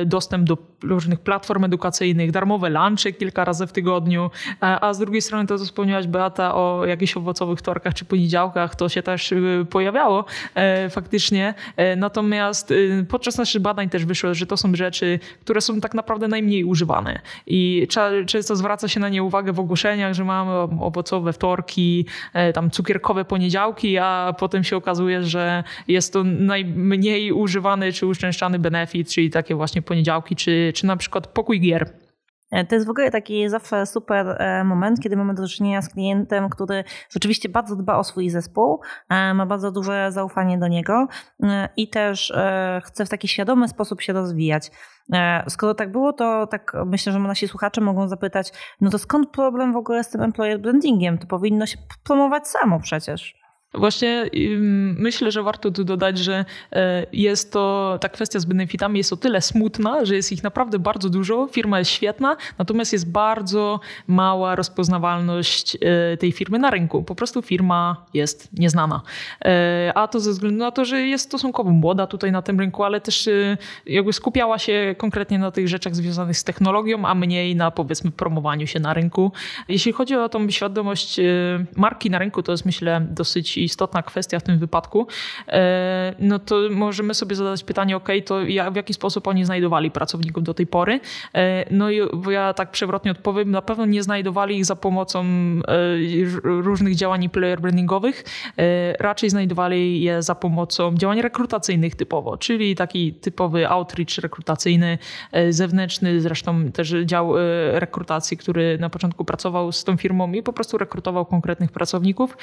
dostęp 0.05 0.47
do 0.47 0.57
różnych 0.83 1.19
platform 1.19 1.63
edukacyjnych, 1.63 2.31
darmowe 2.31 2.69
lunchy 2.69 3.13
kilka 3.13 3.45
razy 3.45 3.67
w 3.67 3.71
tygodniu, 3.71 4.29
a 4.59 4.93
z 4.93 4.99
drugiej 4.99 5.21
strony 5.21 5.47
to, 5.47 5.57
co 5.57 5.65
wspomniałaś 5.65 6.07
Beata 6.07 6.55
o 6.55 6.85
jakichś 6.85 7.17
owocowych 7.17 7.59
wtorkach 7.59 7.93
czy 7.93 8.05
poniedziałkach, 8.05 8.75
to 8.75 8.89
się 8.89 9.03
też 9.03 9.33
pojawiało 9.69 10.25
E, 10.55 10.89
faktycznie. 10.89 11.53
E, 11.77 11.95
natomiast 11.95 12.71
e, 12.71 12.75
podczas 13.09 13.37
naszych 13.37 13.61
badań 13.61 13.89
też 13.89 14.05
wyszło, 14.05 14.33
że 14.33 14.45
to 14.45 14.57
są 14.57 14.75
rzeczy, 14.75 15.19
które 15.41 15.61
są 15.61 15.81
tak 15.81 15.93
naprawdę 15.93 16.27
najmniej 16.27 16.63
używane. 16.63 17.19
I 17.47 17.87
często 18.27 18.55
zwraca 18.55 18.87
się 18.87 18.99
na 18.99 19.09
nie 19.09 19.23
uwagę 19.23 19.53
w 19.53 19.59
ogłoszeniach, 19.59 20.13
że 20.13 20.23
mamy 20.23 20.51
owocowe 20.81 21.33
wtorki, 21.33 22.05
tam 22.53 22.71
cukierkowe 22.71 23.25
poniedziałki, 23.25 23.97
a 23.97 24.33
potem 24.39 24.63
się 24.63 24.77
okazuje, 24.77 25.23
że 25.23 25.63
jest 25.87 26.13
to 26.13 26.23
najmniej 26.23 27.31
używany 27.31 27.93
czy 27.93 28.05
uszczęszczany 28.05 28.59
benefit, 28.59 29.09
czyli 29.09 29.29
takie 29.29 29.55
właśnie 29.55 29.81
poniedziałki, 29.81 30.35
czy, 30.35 30.71
czy 30.73 30.85
na 30.85 30.97
przykład 30.97 31.27
pokój 31.27 31.59
gier 31.59 31.89
To 32.69 32.75
jest 32.75 32.87
w 32.87 32.89
ogóle 32.89 33.11
taki 33.11 33.49
zawsze 33.49 33.85
super 33.85 34.37
moment, 34.65 34.99
kiedy 34.99 35.15
mamy 35.15 35.33
do 35.33 35.47
czynienia 35.47 35.81
z 35.81 35.89
klientem, 35.89 36.49
który 36.49 36.83
rzeczywiście 37.09 37.49
bardzo 37.49 37.75
dba 37.75 37.97
o 37.97 38.03
swój 38.03 38.29
zespół, 38.29 38.81
ma 39.09 39.45
bardzo 39.45 39.71
duże 39.71 40.11
zaufanie 40.11 40.57
do 40.57 40.67
niego 40.67 41.07
i 41.77 41.89
też 41.89 42.33
chce 42.83 43.05
w 43.05 43.09
taki 43.09 43.27
świadomy 43.27 43.67
sposób 43.67 44.01
się 44.01 44.13
rozwijać. 44.13 44.71
Skoro 45.47 45.73
tak 45.73 45.91
było, 45.91 46.13
to 46.13 46.47
tak 46.47 46.73
myślę, 46.85 47.13
że 47.13 47.19
nasi 47.19 47.47
słuchacze 47.47 47.81
mogą 47.81 48.07
zapytać, 48.07 48.51
no 48.81 48.89
to 48.89 48.99
skąd 48.99 49.29
problem 49.29 49.73
w 49.73 49.77
ogóle 49.77 50.03
z 50.03 50.09
tym 50.09 50.21
employer 50.21 50.59
brandingiem? 50.59 51.17
To 51.17 51.27
powinno 51.27 51.65
się 51.65 51.77
promować 52.03 52.47
samo 52.47 52.79
przecież. 52.79 53.42
Właśnie 53.73 54.29
myślę, 54.97 55.31
że 55.31 55.43
warto 55.43 55.71
tu 55.71 55.83
dodać, 55.83 56.17
że 56.17 56.45
e, 56.71 57.05
jest 57.13 57.53
to, 57.53 57.97
ta 58.01 58.09
kwestia 58.09 58.39
z 58.39 58.45
benefitami 58.45 58.97
jest 58.97 59.13
o 59.13 59.17
tyle 59.17 59.41
smutna, 59.41 60.05
że 60.05 60.15
jest 60.15 60.31
ich 60.31 60.43
naprawdę 60.43 60.79
bardzo 60.79 61.09
dużo, 61.09 61.47
firma 61.51 61.79
jest 61.79 61.91
świetna, 61.91 62.37
natomiast 62.57 62.93
jest 62.93 63.11
bardzo 63.11 63.79
mała 64.07 64.55
rozpoznawalność 64.55 65.77
e, 65.81 66.17
tej 66.17 66.31
firmy 66.31 66.59
na 66.59 66.69
rynku. 66.69 67.03
Po 67.03 67.15
prostu 67.15 67.41
firma 67.41 68.05
jest 68.13 68.49
nieznana. 68.53 69.01
E, 69.45 69.91
a 69.95 70.07
to 70.07 70.19
ze 70.19 70.31
względu 70.31 70.59
na 70.59 70.71
to, 70.71 70.85
że 70.85 71.01
jest 71.01 71.25
stosunkowo 71.25 71.69
młoda 71.69 72.07
tutaj 72.07 72.31
na 72.31 72.41
tym 72.41 72.59
rynku, 72.59 72.83
ale 72.83 73.01
też 73.01 73.29
jakby 73.85 74.13
skupiała 74.13 74.59
się 74.59 74.95
konkretnie 74.97 75.39
na 75.39 75.51
tych 75.51 75.67
rzeczach 75.67 75.95
związanych 75.95 76.37
z 76.37 76.43
technologią, 76.43 77.05
a 77.05 77.15
mniej 77.15 77.55
na 77.55 77.71
powiedzmy 77.71 78.11
promowaniu 78.11 78.67
się 78.67 78.79
na 78.79 78.93
rynku. 78.93 79.31
Jeśli 79.67 79.91
chodzi 79.91 80.15
o 80.15 80.29
tą 80.29 80.49
świadomość 80.49 81.19
marki 81.75 82.09
na 82.09 82.19
rynku, 82.19 82.43
to 82.43 82.51
jest 82.51 82.65
myślę 82.65 83.07
dosyć 83.11 83.62
istotna 83.63 84.03
kwestia 84.03 84.39
w 84.39 84.43
tym 84.43 84.59
wypadku, 84.59 85.07
e, 85.47 86.15
no 86.19 86.39
to 86.39 86.55
możemy 86.71 87.13
sobie 87.13 87.35
zadać 87.35 87.63
pytanie, 87.63 87.95
ok, 87.95 88.09
to 88.25 88.39
w 88.71 88.75
jaki 88.75 88.93
sposób 88.93 89.27
oni 89.27 89.45
znajdowali 89.45 89.91
pracowników 89.91 90.43
do 90.43 90.53
tej 90.53 90.67
pory? 90.67 90.99
E, 91.35 91.65
no 91.71 91.91
i 91.91 91.99
ja 92.29 92.53
tak 92.53 92.71
przewrotnie 92.71 93.11
odpowiem, 93.11 93.51
na 93.51 93.61
pewno 93.61 93.85
nie 93.85 94.03
znajdowali 94.03 94.57
ich 94.57 94.65
za 94.65 94.75
pomocą 94.75 95.23
e, 95.23 95.61
różnych 96.43 96.95
działań 96.95 97.29
player 97.29 97.61
brandingowych, 97.61 98.23
raczej 98.99 99.29
znajdowali 99.29 100.01
je 100.01 100.21
za 100.21 100.35
pomocą 100.35 100.95
działań 100.95 101.21
rekrutacyjnych 101.21 101.95
typowo, 101.95 102.37
czyli 102.37 102.75
taki 102.75 103.13
typowy 103.13 103.69
outreach 103.69 104.17
rekrutacyjny, 104.17 104.97
zewnętrzny, 105.49 106.21
zresztą 106.21 106.71
też 106.71 106.95
dział 107.05 107.33
rekrutacji, 107.71 108.37
który 108.37 108.77
na 108.77 108.89
początku 108.89 109.25
pracował 109.25 109.71
z 109.71 109.83
tą 109.83 109.97
firmą 109.97 110.31
i 110.31 110.43
po 110.43 110.53
prostu 110.53 110.77
rekrutował 110.77 111.25
konkretnych 111.25 111.71
pracowników, 111.71 112.37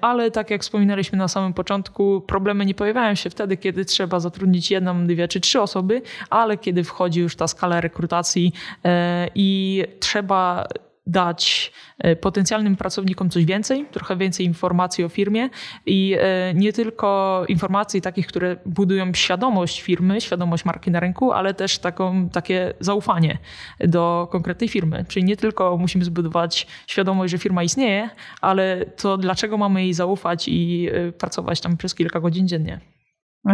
ale 0.00 0.30
tak 0.32 0.50
jak 0.50 0.62
wspominaliśmy 0.62 1.18
na 1.18 1.28
samym 1.28 1.52
początku, 1.52 2.20
problemy 2.20 2.66
nie 2.66 2.74
pojawiają 2.74 3.14
się 3.14 3.30
wtedy, 3.30 3.56
kiedy 3.56 3.84
trzeba 3.84 4.20
zatrudnić 4.20 4.70
jedną, 4.70 5.06
dwie 5.06 5.28
czy 5.28 5.40
trzy 5.40 5.60
osoby, 5.60 6.02
ale 6.30 6.56
kiedy 6.56 6.84
wchodzi 6.84 7.20
już 7.20 7.36
ta 7.36 7.48
skala 7.48 7.80
rekrutacji 7.80 8.52
e, 8.84 9.28
i 9.34 9.84
trzeba 10.00 10.66
dać 11.06 11.72
e, 11.98 12.16
potencjalnym 12.16 12.76
pracownikom 12.76 13.30
coś 13.30 13.44
więcej, 13.44 13.86
trochę 13.92 14.16
więcej 14.16 14.46
informacji 14.46 15.04
o 15.04 15.08
firmie 15.08 15.50
i 15.86 16.16
e, 16.18 16.54
nie 16.54 16.72
tylko 16.72 17.44
informacji 17.48 18.02
takich, 18.02 18.26
które 18.26 18.56
budują 18.66 19.14
świadomość 19.14 19.80
firmy, 19.80 20.20
świadomość 20.20 20.64
marki 20.64 20.90
na 20.90 21.00
rynku, 21.00 21.32
ale 21.32 21.54
też 21.54 21.78
taką, 21.78 22.28
takie 22.28 22.74
zaufanie 22.80 23.38
do 23.80 24.28
konkretnej 24.30 24.68
firmy. 24.68 25.04
Czyli 25.08 25.24
nie 25.24 25.36
tylko 25.36 25.76
musimy 25.76 26.04
zbudować 26.04 26.66
świadomość, 26.86 27.30
że 27.30 27.38
firma 27.38 27.62
istnieje, 27.62 28.10
ale 28.40 28.86
to 28.96 29.16
dlaczego 29.16 29.58
mamy 29.58 29.82
jej 29.82 29.94
zaufać 29.94 30.48
i 30.48 30.88
e, 30.92 31.12
pracować 31.12 31.60
tam 31.60 31.76
przez 31.76 31.94
kilka 31.94 32.20
godzin 32.20 32.48
dziennie. 32.48 32.91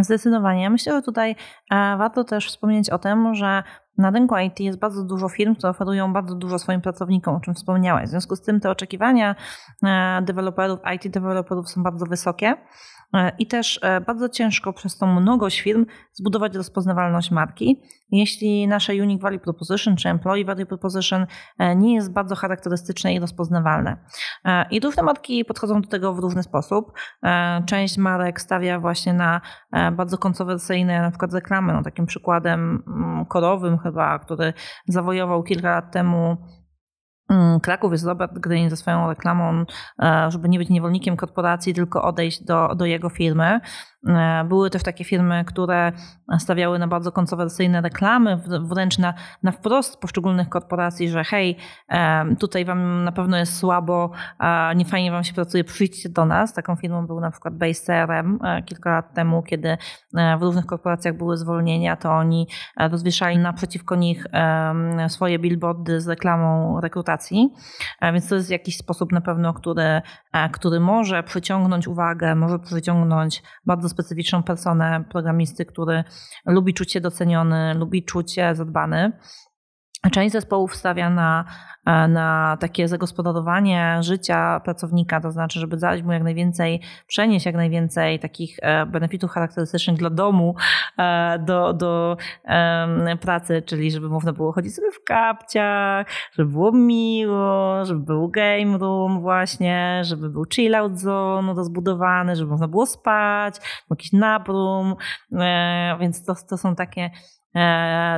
Zdecydowanie. 0.00 0.70
Myślę, 0.70 0.92
że 0.92 1.02
tutaj 1.02 1.36
warto 1.70 2.24
też 2.24 2.48
wspomnieć 2.48 2.90
o 2.90 2.98
tym, 2.98 3.34
że 3.34 3.62
na 3.98 4.10
rynku 4.10 4.36
IT 4.36 4.60
jest 4.60 4.78
bardzo 4.78 5.04
dużo 5.04 5.28
firm, 5.28 5.54
które 5.54 5.70
oferują 5.70 6.12
bardzo 6.12 6.34
dużo 6.34 6.58
swoim 6.58 6.80
pracownikom, 6.80 7.36
o 7.36 7.40
czym 7.40 7.54
wspomniałeś. 7.54 8.06
W 8.06 8.10
związku 8.10 8.36
z 8.36 8.40
tym 8.40 8.60
te 8.60 8.70
oczekiwania 8.70 9.34
e, 9.84 10.22
deweloperów, 10.22 10.78
IT 10.94 11.12
deweloperów 11.12 11.70
są 11.70 11.82
bardzo 11.82 12.06
wysokie. 12.06 12.54
E, 13.14 13.32
I 13.38 13.46
też 13.46 13.80
e, 13.82 14.00
bardzo 14.00 14.28
ciężko 14.28 14.72
przez 14.72 14.98
tą 14.98 15.06
mnogość 15.06 15.60
firm 15.60 15.86
zbudować 16.12 16.54
rozpoznawalność 16.54 17.30
marki, 17.30 17.82
jeśli 18.10 18.68
nasze 18.68 18.92
Unique 18.92 19.22
Value 19.22 19.38
Proposition 19.38 19.96
czy 19.96 20.08
Employee 20.08 20.44
Value 20.44 20.66
Proposition 20.66 21.26
e, 21.58 21.76
nie 21.76 21.94
jest 21.94 22.12
bardzo 22.12 22.36
charakterystyczne 22.36 23.14
i 23.14 23.20
rozpoznawalne. 23.20 23.96
I 24.70 24.80
różne 24.80 25.02
marki 25.02 25.44
podchodzą 25.44 25.80
do 25.80 25.88
tego 25.88 26.14
w 26.14 26.18
różny 26.18 26.42
sposób. 26.42 26.92
Część 27.66 27.98
marek 27.98 28.40
stawia 28.40 28.80
właśnie 28.80 29.12
na 29.12 29.40
bardzo 29.92 30.18
kontrowersyjne 30.18 31.02
na 31.02 31.10
przykład 31.10 31.32
reklamy. 31.32 31.72
No, 31.72 31.82
takim 31.82 32.06
przykładem 32.06 32.82
mm, 32.86 33.26
korowym 33.26 33.78
chyba, 33.78 34.18
który 34.18 34.52
zawojował 34.86 35.42
kilka 35.42 35.70
lat 35.70 35.92
temu 35.92 36.36
Kraków 37.62 37.92
jest 37.92 38.06
Robert 38.06 38.38
Green 38.38 38.70
ze 38.70 38.76
swoją 38.76 39.08
reklamą, 39.08 39.64
e, 40.02 40.30
żeby 40.30 40.48
nie 40.48 40.58
być 40.58 40.68
niewolnikiem 40.68 41.16
korporacji, 41.16 41.74
tylko 41.74 42.02
odejść 42.02 42.44
do, 42.44 42.74
do 42.76 42.84
jego 42.84 43.08
firmy. 43.08 43.60
E, 44.08 44.44
były 44.44 44.70
też 44.70 44.82
takie 44.82 45.04
firmy, 45.04 45.44
które 45.44 45.92
stawiały 46.38 46.78
na 46.78 46.88
bardzo 46.88 47.12
kontrowersyjne 47.12 47.80
reklamy, 47.80 48.40
wręcz 48.62 48.98
na, 48.98 49.14
na 49.42 49.52
wprost 49.52 50.00
poszczególnych 50.00 50.48
korporacji, 50.48 51.08
że 51.08 51.24
hej, 51.24 51.56
e, 51.88 52.36
tutaj 52.36 52.64
wam 52.64 53.04
na 53.04 53.12
pewno 53.12 53.36
jest 53.36 53.56
słabo, 53.58 54.10
nie 54.76 54.84
fajnie 54.84 55.10
wam 55.10 55.24
się 55.24 55.34
pracuje, 55.34 55.64
przyjdźcie 55.64 56.08
do 56.08 56.24
nas. 56.24 56.54
Taką 56.54 56.76
firmą 56.76 57.06
był 57.06 57.20
na 57.20 57.30
przykład 57.30 57.54
Base 57.54 57.84
CRM 57.86 58.38
kilka 58.66 58.90
lat 58.90 59.14
temu, 59.14 59.42
kiedy 59.42 59.78
w 60.38 60.42
różnych 60.42 60.66
korporacjach 60.66 61.16
były 61.16 61.36
zwolnienia, 61.36 61.96
to 61.96 62.10
oni 62.10 62.48
rozwieszali 62.76 63.38
naprzeciwko 63.38 63.96
nich 63.96 64.26
swoje 65.08 65.38
billboardy 65.38 66.00
z 66.00 66.08
reklamą 66.08 66.80
rekrutacji. 66.80 67.17
Więc 68.02 68.28
to 68.28 68.34
jest 68.34 68.50
jakiś 68.50 68.76
sposób 68.76 69.12
na 69.12 69.20
pewno, 69.20 69.54
który, 69.54 70.02
który 70.52 70.80
może 70.80 71.22
przyciągnąć 71.22 71.88
uwagę, 71.88 72.34
może 72.34 72.58
przyciągnąć 72.58 73.42
bardzo 73.66 73.88
specyficzną 73.88 74.42
personę 74.42 75.04
programisty, 75.10 75.64
który 75.64 76.04
lubi 76.46 76.74
czuć 76.74 76.92
się 76.92 77.00
doceniony, 77.00 77.74
lubi 77.74 78.04
czuć 78.04 78.34
się 78.34 78.54
zadbany. 78.54 79.12
Część 80.12 80.32
zespołów 80.32 80.76
stawia 80.76 81.10
na, 81.10 81.44
na 82.08 82.56
takie 82.60 82.88
zagospodarowanie 82.88 83.98
życia 84.00 84.60
pracownika, 84.60 85.20
to 85.20 85.32
znaczy, 85.32 85.60
żeby 85.60 85.76
dać 85.76 86.02
mu 86.02 86.12
jak 86.12 86.22
najwięcej, 86.22 86.80
przenieść 87.06 87.46
jak 87.46 87.54
najwięcej 87.54 88.18
takich 88.18 88.56
e, 88.62 88.86
benefitów 88.86 89.30
charakterystycznych 89.30 89.96
dla 89.96 90.10
domu 90.10 90.54
e, 90.98 91.38
do, 91.38 91.72
do 91.72 92.16
pracy, 93.20 93.62
czyli 93.62 93.90
żeby 93.90 94.08
można 94.08 94.32
było 94.32 94.52
chodzić 94.52 94.74
sobie 94.74 94.92
w 94.92 95.04
kapciach, 95.04 96.06
żeby 96.32 96.52
było 96.52 96.72
miło, 96.72 97.84
żeby 97.84 98.00
był 98.00 98.28
game 98.28 98.78
room 98.78 99.20
właśnie, 99.20 100.00
żeby 100.04 100.30
był 100.30 100.44
chill 100.54 100.74
out 100.74 100.98
zone 100.98 101.54
rozbudowany, 101.54 102.36
żeby 102.36 102.50
można 102.50 102.68
było 102.68 102.86
spać, 102.86 103.56
jakiś 103.90 104.12
nap 104.12 104.48
e, 105.32 105.96
więc 106.00 106.24
to, 106.24 106.34
to 106.48 106.58
są 106.58 106.74
takie 106.74 107.10
E, 107.10 107.37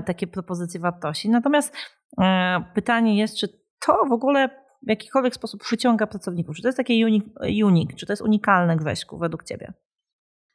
takie 0.07 0.27
propozycje 0.27 0.81
wartości. 0.81 1.31
Natomiast 1.31 1.77
e, 2.21 2.65
pytanie 2.75 3.19
jest, 3.19 3.37
czy 3.37 3.49
to 3.87 4.05
w 4.09 4.13
ogóle 4.13 4.49
w 4.87 4.89
jakikolwiek 4.89 5.35
sposób 5.35 5.63
przyciąga 5.63 6.07
pracowników? 6.07 6.57
Czy 6.57 6.63
to 6.63 6.69
jest 6.69 6.77
takie 6.77 7.07
unik 7.65 7.95
czy 7.97 8.07
to 8.07 8.13
jest 8.13 8.23
unikalne, 8.23 8.77
Grześku, 8.77 9.19
według 9.19 9.45
Ciebie? 9.45 9.73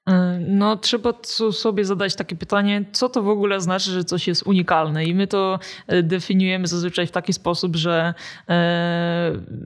E, 0.10 0.39
no, 0.39 0.77
trzeba 0.77 1.13
sobie 1.51 1.86
zadać 1.86 2.15
takie 2.15 2.36
pytanie, 2.36 2.86
co 2.91 3.10
to 3.10 3.24
w 3.24 3.29
ogóle 3.29 3.62
znaczy, 3.62 3.91
że 3.91 4.03
coś 4.03 4.27
jest 4.27 4.48
unikalne. 4.48 5.05
I 5.05 5.15
my 5.15 5.27
to 5.27 5.60
definiujemy 6.03 6.67
zazwyczaj 6.67 7.08
w 7.08 7.12
taki 7.12 7.34
sposób, 7.34 7.75
że 7.75 8.13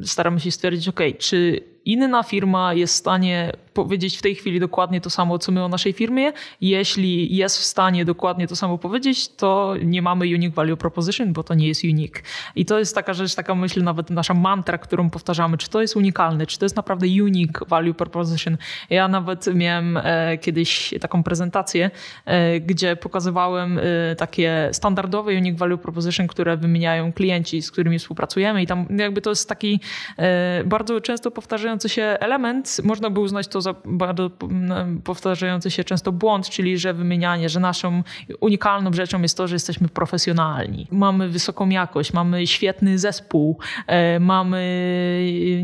staramy 0.03 0.39
się 0.39 0.51
stwierdzić, 0.51 0.87
ok, 0.87 0.99
czy 1.19 1.61
inna 1.85 2.23
firma 2.23 2.73
jest 2.73 2.93
w 2.93 2.97
stanie 2.97 3.51
powiedzieć 3.73 4.17
w 4.17 4.21
tej 4.21 4.35
chwili 4.35 4.59
dokładnie 4.59 5.01
to 5.01 5.09
samo, 5.09 5.39
co 5.39 5.51
my 5.51 5.63
o 5.63 5.67
naszej 5.67 5.93
firmie. 5.93 6.31
Jeśli 6.61 7.35
jest 7.35 7.57
w 7.57 7.63
stanie 7.63 8.05
dokładnie 8.05 8.47
to 8.47 8.55
samo 8.55 8.77
powiedzieć, 8.77 9.29
to 9.29 9.75
nie 9.83 10.01
mamy 10.01 10.25
unique 10.25 10.55
value 10.55 10.77
proposition, 10.77 11.33
bo 11.33 11.43
to 11.43 11.53
nie 11.53 11.67
jest 11.67 11.83
unique. 11.83 12.23
I 12.55 12.65
to 12.65 12.79
jest 12.79 12.95
taka 12.95 13.13
rzecz, 13.13 13.35
taka 13.35 13.55
myśl, 13.55 13.83
nawet 13.83 14.09
nasza 14.09 14.33
mantra, 14.33 14.77
którą 14.77 15.09
powtarzamy, 15.09 15.57
czy 15.57 15.69
to 15.69 15.81
jest 15.81 15.95
unikalne, 15.95 16.45
czy 16.45 16.59
to 16.59 16.65
jest 16.65 16.75
naprawdę 16.75 17.07
unique 17.07 17.67
value 17.67 17.93
proposition. 17.93 18.57
Ja 18.89 19.07
nawet 19.07 19.55
miałem 19.55 19.97
e, 19.97 20.37
kiedyś 20.37 20.93
taką 21.01 21.23
prezentację, 21.23 21.91
e, 22.25 22.59
gdzie 22.59 22.95
pokazywałem 22.95 23.79
e, 23.79 24.15
takie 24.15 24.69
standardowe 24.71 25.31
unique 25.31 25.57
value 25.57 25.77
proposition, 25.77 26.27
które 26.27 26.57
wymieniają 26.57 27.13
klienci, 27.13 27.61
z 27.61 27.71
którymi 27.71 27.99
współpracujemy 27.99 28.61
i 28.63 28.67
tam 28.67 28.87
jakby 28.97 29.21
to 29.21 29.29
jest 29.29 29.49
taki 29.49 29.79
bardzo 30.65 31.01
często 31.01 31.31
powtarzany 31.31 31.68
powtarzający 31.69 31.89
się 31.89 32.17
element, 32.19 32.81
można 32.83 33.09
by 33.09 33.19
uznać 33.19 33.47
to 33.47 33.61
za 33.61 33.75
bardzo 33.85 34.31
powtarzający 35.03 35.71
się 35.71 35.83
często 35.83 36.11
błąd, 36.11 36.49
czyli 36.49 36.77
że 36.77 36.93
wymienianie, 36.93 37.49
że 37.49 37.59
naszą 37.59 38.03
unikalną 38.39 38.93
rzeczą 38.93 39.21
jest 39.21 39.37
to, 39.37 39.47
że 39.47 39.55
jesteśmy 39.55 39.87
profesjonalni. 39.87 40.87
Mamy 40.91 41.29
wysoką 41.29 41.69
jakość, 41.69 42.13
mamy 42.13 42.47
świetny 42.47 42.99
zespół, 42.99 43.59
e, 43.87 44.19
mamy, 44.19 44.61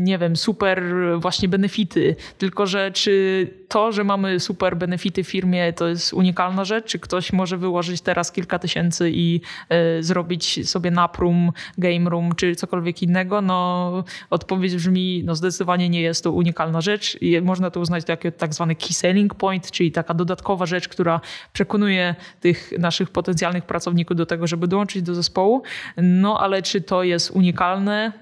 nie 0.00 0.18
wiem, 0.18 0.36
super 0.36 0.82
właśnie 1.18 1.48
benefity. 1.48 2.16
Tylko, 2.38 2.66
że 2.66 2.90
czy 2.90 3.46
to, 3.68 3.92
że 3.92 4.04
mamy 4.04 4.40
super 4.40 4.76
benefity 4.76 5.24
w 5.24 5.28
firmie, 5.28 5.72
to 5.72 5.88
jest 5.88 6.12
unikalna 6.12 6.64
rzecz, 6.64 6.84
czy 6.84 6.98
ktoś 6.98 7.32
może 7.32 7.56
wyłożyć 7.56 8.00
teraz 8.00 8.32
kilka 8.32 8.58
tysięcy 8.58 9.10
i 9.10 9.40
e, 9.68 10.02
zrobić 10.02 10.68
sobie 10.70 10.90
naprum, 10.90 11.52
game 11.78 12.10
room, 12.10 12.34
czy 12.36 12.56
cokolwiek 12.56 13.02
innego? 13.02 13.40
No, 13.40 14.04
odpowiedź 14.30 14.76
brzmi, 14.76 15.22
no 15.24 15.34
zdecydowanie 15.34 15.88
nie 15.88 15.95
jest 16.02 16.24
to 16.24 16.32
unikalna 16.32 16.80
rzecz. 16.80 17.18
Można 17.42 17.70
to 17.70 17.80
uznać 17.80 18.08
jako 18.08 18.30
tak 18.30 18.54
zwany 18.54 18.74
key 18.74 18.92
selling 18.92 19.34
point, 19.34 19.70
czyli 19.70 19.92
taka 19.92 20.14
dodatkowa 20.14 20.66
rzecz, 20.66 20.88
która 20.88 21.20
przekonuje 21.52 22.14
tych 22.40 22.72
naszych 22.78 23.10
potencjalnych 23.10 23.64
pracowników 23.64 24.16
do 24.16 24.26
tego, 24.26 24.46
żeby 24.46 24.68
dołączyć 24.68 25.02
do 25.02 25.14
zespołu. 25.14 25.62
No 25.96 26.40
ale 26.40 26.62
czy 26.62 26.80
to 26.80 27.02
jest 27.02 27.30
unikalne? 27.30 28.12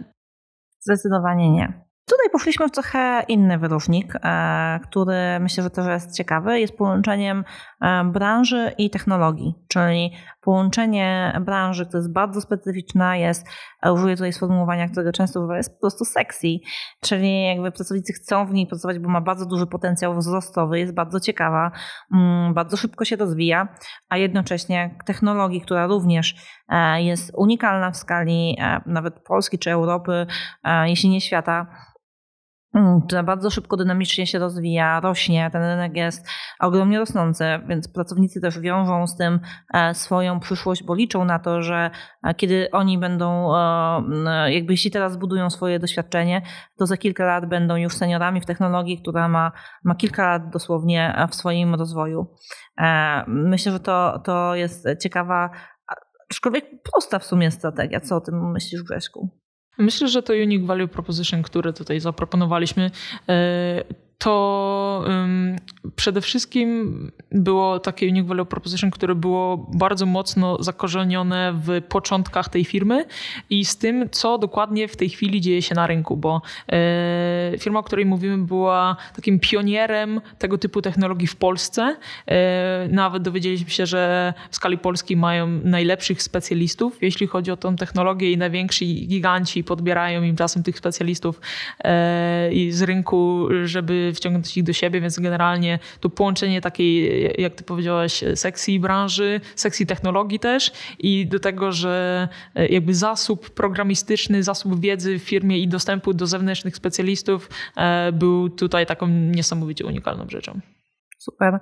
Zdecydowanie 0.81 1.51
nie. 1.51 1.85
Tutaj 2.11 2.31
poszliśmy 2.33 2.69
w 2.69 2.71
trochę 2.71 3.25
inny 3.29 3.59
wyróżnik, 3.59 4.15
e, 4.25 4.81
który 4.83 5.41
myślę, 5.41 5.63
że 5.63 5.71
też 5.71 5.87
jest 5.87 6.17
ciekawy. 6.17 6.61
Jest 6.61 6.77
połączeniem 6.77 7.45
e, 7.81 8.05
branży 8.05 8.73
i 8.79 8.91
technologii, 8.91 9.55
czyli 9.69 10.13
połączenie 10.45 11.39
branży, 11.45 11.87
która 11.87 11.99
jest 11.99 12.13
bardzo 12.13 12.41
specyficzna, 12.41 13.17
jest, 13.17 13.47
e, 13.83 13.93
użyję 13.93 14.17
tutaj 14.17 14.33
sformułowania, 14.33 14.89
którego 14.89 15.13
często 15.13 15.41
używam, 15.41 15.57
jest 15.57 15.75
po 15.75 15.81
prostu 15.81 16.05
sexy, 16.05 16.47
czyli 17.01 17.45
jakby 17.45 17.73
pracownicy 17.73 18.13
chcą 18.13 18.47
w 18.47 18.53
niej 18.53 18.67
pracować, 18.67 18.99
bo 18.99 19.09
ma 19.09 19.21
bardzo 19.21 19.47
duży 19.47 19.67
potencjał 19.67 20.15
wzrostowy, 20.15 20.79
jest 20.79 20.95
bardzo 20.95 21.21
ciekawa, 21.21 21.71
mm, 22.15 22.55
bardzo 22.55 22.77
szybko 22.77 23.05
się 23.05 23.17
rozwija, 23.17 23.69
a 24.09 24.17
jednocześnie 24.17 24.99
technologii, 25.07 25.61
która 25.61 25.87
również 25.87 26.35
jest 26.97 27.33
unikalna 27.37 27.91
w 27.91 27.97
skali 27.97 28.59
nawet 28.87 29.15
Polski 29.25 29.59
czy 29.59 29.71
Europy, 29.71 30.27
jeśli 30.87 31.09
nie 31.09 31.21
świata, 31.21 31.67
która 33.07 33.23
bardzo 33.23 33.51
szybko, 33.51 33.77
dynamicznie 33.77 34.27
się 34.27 34.39
rozwija, 34.39 35.01
rośnie, 35.01 35.51
ten 35.53 35.63
rynek 35.63 35.97
jest 35.97 36.29
ogromnie 36.61 36.99
rosnący, 36.99 37.45
więc 37.69 37.89
pracownicy 37.89 38.41
też 38.41 38.61
wiążą 38.61 39.07
z 39.07 39.17
tym 39.17 39.41
e, 39.75 39.95
swoją 39.95 40.41
przyszłość, 40.41 40.83
bo 40.83 40.95
liczą 40.95 41.25
na 41.25 41.39
to, 41.39 41.63
że 41.63 41.91
e, 42.25 42.35
kiedy 42.35 42.69
oni 42.73 42.99
będą, 42.99 43.57
e, 43.57 44.53
jakby 44.53 44.73
jeśli 44.73 44.91
teraz 44.91 45.17
budują 45.17 45.51
swoje 45.51 45.79
doświadczenie, 45.79 46.43
to 46.79 46.87
za 46.87 46.97
kilka 46.97 47.25
lat 47.25 47.47
będą 47.47 47.77
już 47.77 47.97
seniorami 47.97 48.41
w 48.41 48.47
technologii, 48.47 49.03
która 49.03 49.29
ma, 49.29 49.53
ma 49.85 49.95
kilka 49.95 50.31
lat 50.31 50.51
dosłownie 50.51 51.27
w 51.31 51.35
swoim 51.35 51.75
rozwoju. 51.75 52.35
Myślę, 53.27 53.73
że 53.73 53.81
to, 53.81 54.23
to 54.25 54.55
jest 54.55 54.87
ciekawa, 55.03 55.51
aczkolwiek 56.31 56.65
prosta 56.93 57.19
w 57.19 57.25
sumie 57.25 57.51
strategia. 57.51 58.01
Co 58.01 58.17
o 58.17 58.21
tym 58.21 58.51
myślisz, 58.53 58.83
Grześku? 58.83 59.44
Myślę, 59.79 60.09
że 60.09 60.23
to 60.23 60.33
Unique 60.33 60.67
Value 60.67 60.89
Proposition, 60.89 61.43
które 61.43 61.73
tutaj 61.73 62.01
zaproponowaliśmy, 62.01 62.91
e, 63.29 63.85
to 64.25 65.05
um, 65.07 65.57
przede 65.97 66.21
wszystkim 66.21 67.11
było 67.33 67.79
takie 67.79 68.09
Unique 68.09 68.27
Value 68.27 68.45
Proposition, 68.45 68.91
które 68.91 69.15
było 69.15 69.57
bardzo 69.57 70.07
mocno 70.07 70.63
zakorzenione 70.63 71.55
w 71.65 71.83
początkach 71.89 72.49
tej 72.49 72.65
firmy 72.65 73.05
i 73.51 73.65
z 73.65 73.77
tym, 73.77 74.09
co 74.11 74.39
dokładnie 74.39 74.89
w 74.89 74.97
tej 74.97 75.09
chwili 75.09 75.41
dzieje 75.41 75.63
się 75.63 75.75
na 75.75 75.87
rynku, 75.87 76.17
bo 76.17 76.43
e, 76.73 77.53
firma, 77.59 77.79
o 77.79 77.83
której 77.83 78.07
mówimy, 78.07 78.39
była 78.39 78.97
takim 79.17 79.41
pionierem 79.41 80.21
tego 80.39 80.59
typu 80.59 80.83
technologii 80.83 81.27
w 81.27 81.37
Polsce. 81.37 81.97
E, 82.27 82.89
nawet 82.91 83.23
dowiedzieliśmy 83.23 83.71
się, 83.71 83.87
że 83.87 84.35
w 84.51 84.57
skali 84.57 84.79
Polski 84.79 85.17
mają 85.17 85.47
najlepszych 85.65 86.23
specjalistów, 86.23 87.03
jeśli 87.03 87.27
chodzi 87.27 87.51
o 87.51 87.57
tą 87.57 87.77
technologię 87.77 88.33
i 88.33 88.39
najwięksi 88.39 89.07
giganci 89.07 89.65
podbierają 89.65 90.23
im 90.23 90.37
czasem 90.37 90.63
tych 90.63 90.79
specjalistów 90.79 91.41
e, 91.85 92.51
z 92.71 92.83
rynku, 92.83 93.49
żeby 93.65 94.14
wciągnąć 94.15 94.57
ich 94.57 94.65
do 94.65 94.73
siebie, 94.73 95.01
więc 95.01 95.19
generalnie 95.19 95.79
to 96.01 96.11
połączenie 96.11 96.61
takiej, 96.61 97.43
jak 97.43 97.55
ty 97.55 97.65
powiedziałaś, 97.65 98.25
sekcji 98.35 98.81
branży, 98.81 99.41
sekcji 99.57 99.87
technologii 99.87 100.39
też 100.39 100.73
i 100.99 101.27
do 101.27 101.41
tego, 101.41 101.73
że 101.73 102.29
e, 102.55 102.67
jakby 102.67 102.95
zasób 102.95 103.51
programistyczny, 103.51 104.43
zasób 104.43 104.81
wiedzy 104.81 105.19
w 105.19 105.23
firmie 105.23 105.59
i 105.59 105.69
dostępu 105.69 106.15
do 106.15 106.27
zewnętrznych 106.27 106.77
specjalistów 106.77 107.49
e, 107.77 108.13
był 108.13 108.51
tutaj 108.51 108.87
taką 108.87 109.07
niesamowicie 109.09 109.87
unikalną 109.87 110.25
rzeczą. 110.29 110.61
Super. 111.19 111.59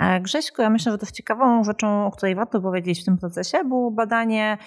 E, 0.00 0.20
Grześku, 0.20 0.62
ja 0.62 0.70
myślę, 0.70 0.92
że 0.92 0.98
też 0.98 1.10
ciekawą 1.10 1.64
rzeczą, 1.64 2.06
o 2.06 2.10
której 2.10 2.34
warto 2.34 2.60
powiedzieć 2.60 3.02
w 3.02 3.04
tym 3.04 3.18
procesie, 3.18 3.64
było 3.64 3.90
badanie 3.90 4.58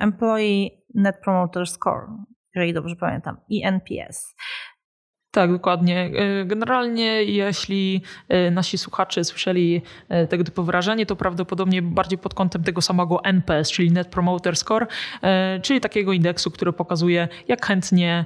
Employee 0.00 0.84
Net 0.94 1.16
Promoter 1.24 1.66
Score, 1.66 2.06
jeżeli 2.54 2.74
dobrze 2.74 2.96
pamiętam, 2.96 3.36
ENPS. 3.64 4.34
Tak, 5.32 5.52
dokładnie. 5.52 6.10
E, 6.14 6.44
generalnie, 6.44 7.24
jeśli 7.24 8.02
e, 8.28 8.50
nasi 8.50 8.78
słuchacze 8.78 9.24
słyszeli 9.24 9.82
e, 10.08 10.26
tego 10.26 10.44
typu 10.44 10.62
wyrażenie, 10.62 11.06
to 11.06 11.16
prawdopodobnie 11.16 11.82
bardziej 11.82 12.18
pod 12.18 12.34
kątem 12.34 12.62
tego 12.62 12.82
samego 12.82 13.24
NPS, 13.24 13.70
czyli 13.70 13.90
Net 13.92 14.08
Promoter 14.08 14.56
Score, 14.56 14.86
czyli 15.62 15.80
takiego 15.80 16.12
indeksu, 16.12 16.50
który 16.50 16.72
pokazuje, 16.72 17.28
jak 17.48 17.66
chętnie 17.66 18.24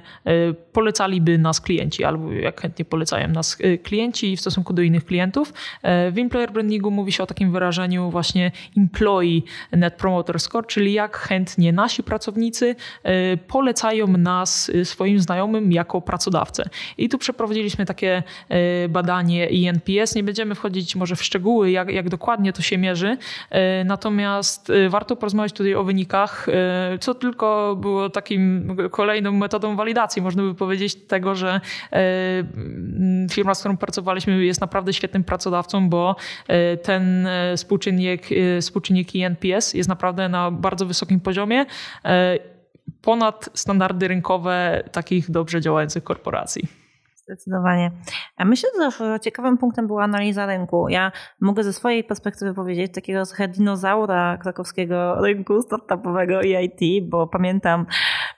polecaliby 0.73 1.37
nas 1.37 1.61
klienci, 1.61 2.03
albo 2.03 2.31
jak 2.31 2.61
chętnie 2.61 2.85
polecają 2.85 3.27
nas 3.27 3.57
klienci 3.83 4.37
w 4.37 4.41
stosunku 4.41 4.73
do 4.73 4.81
innych 4.81 5.05
klientów. 5.05 5.53
W 5.83 6.13
employer 6.17 6.51
brandingu 6.51 6.91
mówi 6.91 7.11
się 7.11 7.23
o 7.23 7.25
takim 7.25 7.51
wyrażeniu 7.51 8.11
właśnie 8.11 8.51
Employee 8.77 9.43
Net 9.71 9.95
Promoter 9.95 10.39
Score, 10.39 10.67
czyli 10.67 10.93
jak 10.93 11.17
chętnie 11.17 11.73
nasi 11.73 12.03
pracownicy 12.03 12.75
polecają 13.47 14.07
nas 14.07 14.71
swoim 14.83 15.19
znajomym 15.19 15.71
jako 15.71 16.01
pracodawcę. 16.01 16.69
I 16.97 17.09
tu 17.09 17.17
przeprowadziliśmy 17.17 17.85
takie 17.85 18.23
e, 18.49 18.89
badanie 18.89 19.47
INPS. 19.47 20.15
Nie 20.15 20.23
będziemy 20.23 20.55
wchodzić 20.55 20.95
może 20.95 21.15
w 21.15 21.23
szczegóły, 21.23 21.71
jak, 21.71 21.89
jak 21.89 22.09
dokładnie 22.09 22.53
to 22.53 22.61
się 22.61 22.77
mierzy, 22.77 23.17
e, 23.49 23.83
natomiast 23.83 24.69
e, 24.69 24.89
warto 24.89 25.15
porozmawiać 25.15 25.53
tutaj 25.53 25.75
o 25.75 25.83
wynikach, 25.83 26.47
co 26.99 27.15
tylko 27.15 27.77
było 27.81 28.09
takim 28.09 28.75
kolejną 28.91 29.31
metodą 29.31 29.75
walidacji, 29.75 30.21
można 30.21 30.43
by 30.43 30.55
powiedzieć, 30.55 30.95
tego, 30.95 31.35
że 31.35 31.61
firma, 33.31 33.55
z 33.55 33.59
którą 33.59 33.77
pracowaliśmy, 33.77 34.45
jest 34.45 34.61
naprawdę 34.61 34.93
świetnym 34.93 35.23
pracodawcą, 35.23 35.89
bo 35.89 36.15
ten 36.83 37.27
współczynnik, 37.57 38.27
współczynnik 38.61 39.15
INPS 39.15 39.73
jest 39.73 39.89
naprawdę 39.89 40.29
na 40.29 40.51
bardzo 40.51 40.85
wysokim 40.85 41.19
poziomie 41.19 41.65
ponad 43.01 43.49
standardy 43.53 44.07
rynkowe 44.07 44.83
takich 44.91 45.31
dobrze 45.31 45.61
działających 45.61 46.03
korporacji. 46.03 46.84
Zdecydowanie. 47.27 47.91
Myślę, 48.45 48.69
że 48.97 49.19
ciekawym 49.19 49.57
punktem 49.57 49.87
była 49.87 50.03
analiza 50.03 50.45
rynku. 50.45 50.89
Ja 50.89 51.11
mogę 51.41 51.63
ze 51.63 51.73
swojej 51.73 52.03
perspektywy 52.03 52.53
powiedzieć 52.53 52.93
takiego 52.93 53.25
trochę 53.25 53.47
dinozaura 53.47 54.37
krakowskiego 54.37 55.15
rynku 55.21 55.61
startupowego 55.61 56.41
i 56.41 56.65
IT, 56.65 57.09
bo 57.09 57.27
pamiętam 57.27 57.85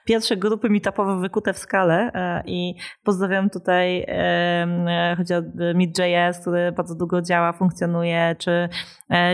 pierwsze 0.04 0.36
grupy 0.36 0.70
meetupowe 0.70 1.20
wykute 1.20 1.52
w 1.52 1.58
skale 1.58 2.10
e, 2.14 2.42
i 2.46 2.74
pozdrawiam 3.04 3.50
tutaj 3.50 4.04
e, 4.08 5.14
chociażby 5.16 5.74
Meet.js, 5.74 6.40
który 6.40 6.72
bardzo 6.72 6.94
długo 6.94 7.22
działa, 7.22 7.52
funkcjonuje, 7.52 8.36
czy 8.38 8.68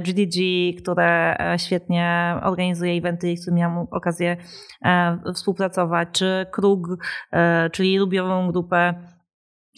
GDG, 0.03 0.41
e, 0.41 0.83
które 0.83 1.37
świetnie 1.57 2.37
organizuje 2.43 2.93
eventy 2.93 3.33
i 3.33 3.37
z 3.37 3.41
którym 3.41 3.59
miałam 3.59 3.87
okazję 3.91 4.37
współpracować, 5.35 6.09
czy 6.13 6.47
Krug, 6.51 6.89
czyli 7.73 7.99
lubiową 7.99 8.53
grupę 8.53 8.95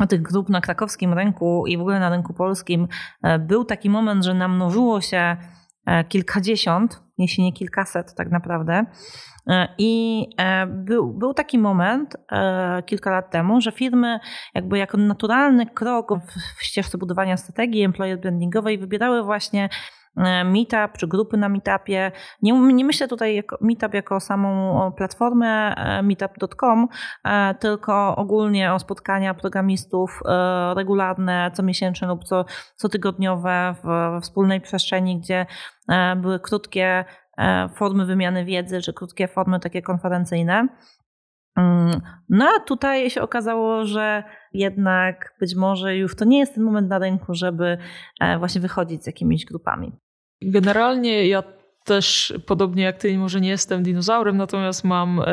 tych 0.09 0.23
grup 0.23 0.49
na 0.49 0.61
krakowskim 0.61 1.13
rynku 1.13 1.67
i 1.67 1.79
w 1.79 1.81
ogóle 1.81 2.01
na 2.01 2.11
rynku 2.11 2.35
polskim 2.35 2.89
e, 3.23 3.39
był 3.39 3.65
taki 3.65 3.91
moment, 3.91 4.25
że 4.25 4.35
namnożyło 4.35 5.01
się 5.01 5.37
e, 5.87 6.05
kilkadziesiąt, 6.05 7.03
jeśli 7.19 7.45
nie 7.45 7.53
kilkaset 7.53 8.15
tak 8.15 8.31
naprawdę. 8.31 8.85
E, 9.47 9.69
I 9.79 10.23
był, 10.69 11.15
był 11.15 11.35
taki 11.35 11.59
moment 11.59 12.17
kilka 12.87 13.11
lat 13.11 13.31
temu, 13.31 13.61
że 13.61 13.73
firmy 13.73 14.21
jakby 14.55 14.79
jako 14.79 14.99
naturalny 14.99 15.67
krok 15.67 16.09
w 16.59 16.63
ścieżce 16.65 16.99
budowania 16.99 17.37
strategii 17.37 17.83
employer 17.83 18.21
brandingowej 18.21 18.79
wybierały 18.79 19.23
właśnie 19.23 19.69
meetup 20.44 20.98
czy 20.98 21.07
grupy 21.07 21.37
na 21.37 21.48
meetupie. 21.48 22.12
Nie, 22.42 22.52
nie 22.52 22.85
myślę 22.85 23.09
tutaj 23.09 23.35
jako, 23.37 23.59
meetup 23.61 23.94
jako 23.94 24.20
samą 24.20 24.92
platformę 24.96 25.74
e, 25.76 26.02
meetup.com, 26.02 26.88
e, 27.24 27.55
tylko 27.55 28.16
ogólnie 28.16 28.72
o 28.72 28.79
spotkania 28.79 29.35
programistów 29.35 30.22
regularne, 30.76 31.50
comiesięczne 31.55 32.09
lub 32.09 32.24
co, 32.24 32.44
cotygodniowe 32.76 33.74
w, 33.85 34.20
wspólnej 34.22 34.61
przestrzeni, 34.61 35.20
gdzie 35.20 35.46
były 36.16 36.40
krótkie 36.40 37.05
formy 37.74 38.07
wymiany 38.07 38.44
wiedzy, 38.44 38.81
czy 38.81 38.92
krótkie 38.92 39.29
formy 39.29 39.61
takie 39.61 39.83
konferencyjne. 39.83 40.68
Mm, 41.57 42.00
no 42.29 42.48
a 42.57 42.61
tutaj 42.61 43.11
się 43.11 43.22
okazało, 43.22 43.85
że 43.85 44.24
jednak 44.52 45.35
być 45.40 45.55
może 45.55 45.96
już 45.96 46.16
to 46.16 46.24
nie 46.24 46.38
jest 46.38 46.55
ten 46.55 46.64
moment 46.64 46.88
na 46.88 46.98
rynku, 46.98 47.35
żeby 47.35 47.79
e, 48.20 48.38
właśnie 48.38 48.61
wychodzić 48.61 49.05
z 49.05 49.07
jakimiś 49.07 49.44
grupami. 49.44 49.92
Generalnie 50.40 51.29
ja 51.29 51.42
też 51.87 52.35
podobnie 52.46 52.83
jak 52.83 52.99
ty, 52.99 53.18
może 53.18 53.40
nie 53.40 53.49
jestem 53.49 53.83
dinozaurem, 53.83 54.37
natomiast 54.37 54.85
mam 54.85 55.20
e, 55.20 55.25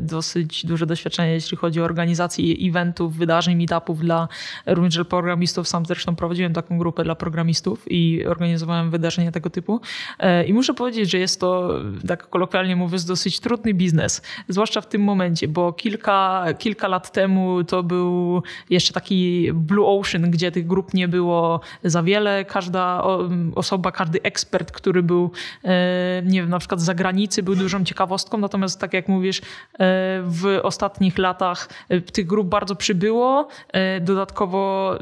dosyć 0.00 0.66
duże 0.66 0.86
doświadczenie, 0.86 1.32
jeśli 1.32 1.56
chodzi 1.56 1.80
o 1.80 1.84
organizację 1.84 2.54
eventów, 2.68 3.16
wydarzeń, 3.16 3.56
meetupów 3.56 4.00
dla 4.00 4.28
również 4.66 4.94
dla 4.94 5.04
programistów. 5.04 5.68
Sam 5.68 5.86
zresztą 5.86 6.16
prowadziłem 6.16 6.52
taką 6.52 6.78
grupę 6.78 7.04
dla 7.04 7.14
programistów 7.14 7.84
i 7.90 8.26
organizowałem 8.26 8.90
wydarzenia 8.90 9.32
tego 9.32 9.50
typu. 9.50 9.80
E, 10.18 10.44
I 10.44 10.52
muszę 10.54 10.74
powiedzieć, 10.74 11.10
że 11.10 11.18
jest 11.18 11.40
to, 11.40 11.80
tak 12.08 12.30
kolokwialnie 12.30 12.76
mówiąc, 12.76 13.04
dosyć 13.04 13.40
trudny 13.40 13.74
biznes, 13.74 14.22
zwłaszcza 14.48 14.80
w 14.80 14.88
tym 14.88 15.02
momencie, 15.02 15.48
bo 15.48 15.72
kilka, 15.72 16.46
kilka 16.58 16.88
lat 16.88 17.12
temu 17.12 17.64
to 17.64 17.82
był 17.82 18.42
jeszcze 18.70 18.92
taki 18.92 19.50
blue 19.52 19.86
ocean, 19.86 20.30
gdzie 20.30 20.52
tych 20.52 20.66
grup 20.66 20.94
nie 20.94 21.08
było 21.08 21.60
za 21.84 22.02
wiele. 22.02 22.44
Każda 22.44 23.02
osoba, 23.54 23.92
każdy 23.92 24.22
ekspert, 24.22 24.72
który 24.72 25.02
był 25.02 25.30
e, 25.64 25.89
nie 26.24 26.40
wiem, 26.40 26.50
na 26.50 26.58
przykład 26.58 26.80
z 26.80 26.84
zagranicy 26.84 27.42
był 27.42 27.54
dużą 27.56 27.84
ciekawostką, 27.84 28.38
natomiast 28.38 28.80
tak 28.80 28.94
jak 28.94 29.08
mówisz, 29.08 29.38
e, 29.40 29.42
w 30.24 30.60
ostatnich 30.62 31.18
latach 31.18 31.68
e, 31.88 32.00
tych 32.00 32.26
grup 32.26 32.48
bardzo 32.48 32.76
przybyło. 32.76 33.48
E, 33.72 34.00
dodatkowo 34.00 34.98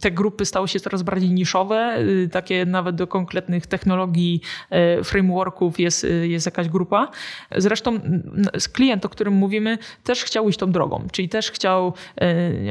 te 0.00 0.10
grupy 0.10 0.44
stały 0.44 0.68
się 0.68 0.80
coraz 0.80 1.02
bardziej 1.02 1.30
niszowe, 1.30 1.98
takie 2.32 2.66
nawet 2.66 2.96
do 2.96 3.06
konkretnych 3.06 3.66
technologii, 3.66 4.40
frameworków 5.04 5.80
jest, 5.80 6.06
jest 6.22 6.46
jakaś 6.46 6.68
grupa. 6.68 7.10
Zresztą 7.56 8.00
klient, 8.72 9.04
o 9.04 9.08
którym 9.08 9.34
mówimy, 9.34 9.78
też 10.04 10.24
chciał 10.24 10.48
iść 10.48 10.58
tą 10.58 10.72
drogą, 10.72 11.06
czyli 11.12 11.28
też 11.28 11.50
chciał 11.50 11.92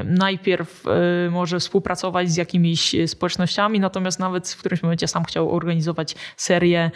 najpierw 0.06 0.84
może 1.32 1.60
współpracować 1.60 2.32
z 2.32 2.38
jakimiś 2.38 2.96
społecznościami, 3.08 3.80
natomiast 3.80 4.20
nawet 4.20 4.50
w 4.50 4.58
którymś 4.58 4.84
momencie 4.84 5.08
sam 5.08 5.24
chciał 5.24 5.56
organizować 5.56 6.16
serię 6.38 6.92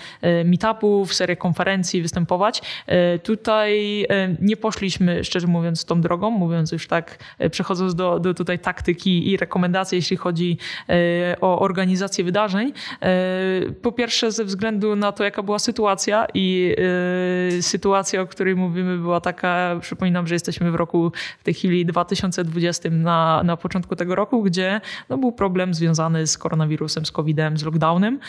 meetupów, 0.64 1.14
serię 1.14 1.36
konferencji 1.36 2.02
występować. 2.02 2.62
E, 2.88 3.20
tutaj 3.20 4.04
e, 4.10 4.36
nie 4.42 4.58
poszliśmy, 4.58 5.24
szczerze 5.24 5.48
mówiąc, 5.48 5.86
tą 5.86 6.02
drogą, 6.02 6.30
mówiąc 6.30 6.72
już 6.72 6.88
tak, 6.88 7.20
e, 7.40 7.50
przechodząc 7.50 7.96
do, 7.96 8.20
do 8.20 8.34
tutaj 8.34 8.60
taktyki 8.60 9.32
i 9.32 9.38
rekomendacji, 9.38 9.96
jeśli 9.96 10.18
chodzi 10.18 10.58
o 11.42 11.60
organizację 11.60 12.24
wydarzeń. 12.24 12.74
Po 13.82 13.92
pierwsze, 13.92 14.32
ze 14.32 14.46
względu 14.46 14.96
na 14.96 15.12
to, 15.12 15.24
jaka 15.24 15.44
była 15.44 15.60
sytuacja 15.60 16.28
i 16.34 16.76
sytuacja, 17.62 18.22
o 18.22 18.28
której 18.28 18.56
mówimy, 18.56 18.98
była 18.98 19.22
taka, 19.22 19.78
przypominam, 19.82 20.28
że 20.28 20.36
jesteśmy 20.36 20.72
w 20.72 20.76
roku 20.76 21.12
w 21.40 21.44
tej 21.44 21.54
chwili 21.54 21.86
2020 21.86 22.90
na, 22.90 23.44
na 23.44 23.58
początku 23.58 23.96
tego 23.96 24.16
roku, 24.16 24.44
gdzie 24.44 24.82
no, 25.10 25.18
był 25.18 25.32
problem 25.32 25.74
związany 25.74 26.28
z 26.28 26.38
koronawirusem, 26.38 27.06
z 27.06 27.12
COVID-em, 27.12 27.58
z 27.58 27.64
lockdownem, 27.64 28.20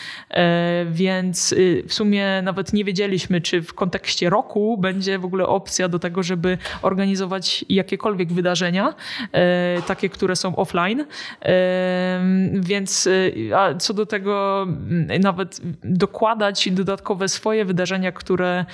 więc 0.91 1.51
y, 1.51 1.83
w 1.87 1.93
sumie 1.93 2.18
nawet 2.43 2.73
nie 2.73 2.85
wiedzieliśmy, 2.85 3.41
czy 3.41 3.61
w 3.61 3.73
kontekście 3.73 4.29
roku 4.29 4.77
będzie 4.77 5.19
w 5.19 5.25
ogóle 5.25 5.47
opcja 5.47 5.89
do 5.89 5.99
tego, 5.99 6.23
żeby 6.23 6.57
organizować 6.81 7.65
jakiekolwiek 7.69 8.33
wydarzenia, 8.33 8.93
e, 9.31 9.81
takie, 9.81 10.09
które 10.09 10.35
są 10.35 10.55
offline. 10.55 11.05
E, 11.41 12.21
więc 12.53 13.07
e, 13.07 13.57
a 13.57 13.75
co 13.75 13.93
do 13.93 14.05
tego 14.05 14.63
mm, 14.63 15.21
nawet 15.21 15.61
dokładać 15.83 16.71
dodatkowe 16.71 17.27
swoje 17.27 17.65
wydarzenia, 17.65 18.11
które 18.11 18.65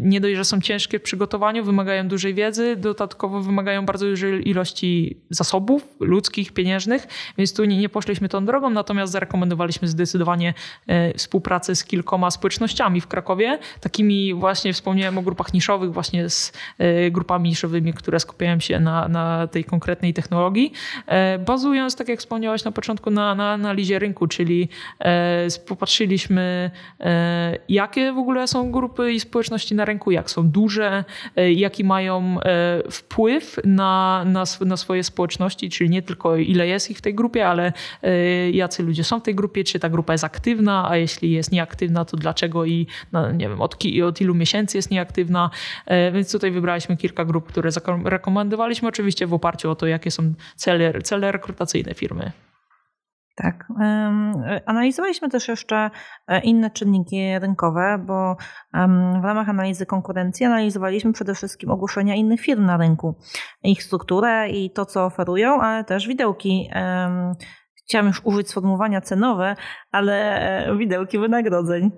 nie 0.00 0.20
dość, 0.20 0.36
że 0.36 0.44
są 0.44 0.60
ciężkie 0.60 0.98
w 0.98 1.02
przygotowaniu, 1.02 1.64
wymagają 1.64 2.08
dużej 2.08 2.34
wiedzy, 2.34 2.76
dodatkowo 2.76 3.40
wymagają 3.40 3.86
bardzo 3.86 4.06
dużej 4.06 4.48
ilości 4.48 5.16
zasobów 5.30 5.88
ludzkich, 6.00 6.52
pieniężnych, 6.52 7.06
więc 7.38 7.54
tu 7.54 7.64
nie 7.64 7.88
poszliśmy 7.88 8.28
tą 8.28 8.44
drogą, 8.44 8.70
natomiast 8.70 9.12
zarekomendowaliśmy 9.12 9.88
zdecydowanie 9.88 10.54
współpracę 11.16 11.74
z 11.74 11.84
kilkoma 11.84 12.30
społecznościami, 12.30 12.55
społecznościami 12.56 13.00
w 13.00 13.06
Krakowie, 13.06 13.58
takimi 13.80 14.34
właśnie 14.34 14.72
wspomniałem 14.72 15.18
o 15.18 15.22
grupach 15.22 15.54
niszowych, 15.54 15.92
właśnie 15.92 16.30
z 16.30 16.52
e, 16.78 17.10
grupami 17.10 17.48
niszowymi, 17.48 17.92
które 17.92 18.20
skupiają 18.20 18.60
się 18.60 18.80
na, 18.80 19.08
na 19.08 19.46
tej 19.46 19.64
konkretnej 19.64 20.14
technologii, 20.14 20.72
e, 21.06 21.38
bazując, 21.38 21.96
tak 21.96 22.08
jak 22.08 22.18
wspomniałaś 22.18 22.64
na 22.64 22.72
początku, 22.72 23.10
na, 23.10 23.34
na 23.34 23.52
analizie 23.52 23.98
rynku, 23.98 24.26
czyli 24.26 24.68
e, 24.98 25.48
popatrzyliśmy, 25.68 26.70
jakie 27.68 28.12
w 28.12 28.18
ogóle 28.18 28.48
są 28.48 28.72
grupy 28.72 29.12
i 29.12 29.20
społeczności 29.20 29.74
na 29.74 29.84
rynku, 29.84 30.10
jak 30.10 30.30
są 30.30 30.48
duże, 30.48 31.04
jaki 31.54 31.84
mają 31.84 32.38
wpływ 32.90 33.56
na, 33.64 34.24
na, 34.24 34.44
na 34.60 34.76
swoje 34.76 35.04
społeczności, 35.04 35.70
czyli 35.70 35.90
nie 35.90 36.02
tylko 36.02 36.36
ile 36.36 36.66
jest 36.66 36.90
ich 36.90 36.98
w 36.98 37.00
tej 37.00 37.14
grupie, 37.14 37.48
ale 37.48 37.72
jacy 38.52 38.82
ludzie 38.82 39.04
są 39.04 39.20
w 39.20 39.22
tej 39.22 39.34
grupie, 39.34 39.64
czy 39.64 39.78
ta 39.78 39.88
grupa 39.88 40.12
jest 40.12 40.24
aktywna, 40.24 40.90
a 40.90 40.96
jeśli 40.96 41.30
jest 41.30 41.52
nieaktywna, 41.52 42.04
to 42.04 42.16
dlaczego 42.16 42.35
dlaczego 42.36 42.64
i 42.64 42.86
no, 43.12 43.32
nie 43.32 43.48
wiem, 43.48 43.60
od, 43.60 43.76
od 44.04 44.20
ilu 44.20 44.34
miesięcy 44.34 44.78
jest 44.78 44.90
nieaktywna. 44.90 45.50
E, 45.86 46.12
więc 46.12 46.32
tutaj 46.32 46.50
wybraliśmy 46.50 46.96
kilka 46.96 47.24
grup, 47.24 47.48
które 47.48 47.70
rekomendowaliśmy, 48.04 48.88
oczywiście 48.88 49.26
w 49.26 49.34
oparciu 49.34 49.70
o 49.70 49.74
to, 49.74 49.86
jakie 49.86 50.10
są 50.10 50.34
cele, 50.56 51.02
cele 51.02 51.32
rekrutacyjne 51.32 51.94
firmy. 51.94 52.32
Tak. 53.36 53.68
Analizowaliśmy 54.66 55.28
też 55.28 55.48
jeszcze 55.48 55.90
e, 56.28 56.40
inne 56.40 56.70
czynniki 56.70 57.38
rynkowe, 57.38 57.98
bo 58.06 58.36
w 59.20 59.24
ramach 59.24 59.48
analizy 59.48 59.86
konkurencji 59.86 60.46
analizowaliśmy 60.46 61.12
przede 61.12 61.34
wszystkim 61.34 61.70
ogłoszenia 61.70 62.14
innych 62.14 62.40
firm 62.40 62.64
na 62.64 62.76
rynku, 62.76 63.14
ich 63.62 63.82
strukturę 63.82 64.48
i 64.48 64.70
to, 64.70 64.86
co 64.86 65.04
oferują, 65.04 65.60
ale 65.60 65.84
też 65.84 66.08
widełki. 66.08 66.70
Chciałam 67.86 68.06
już 68.06 68.20
użyć 68.24 68.48
sformułowania 68.48 69.00
cenowe, 69.00 69.56
ale 69.92 70.40
e, 70.66 70.76
widełki 70.76 71.18
wynagrodzeń. 71.18 71.90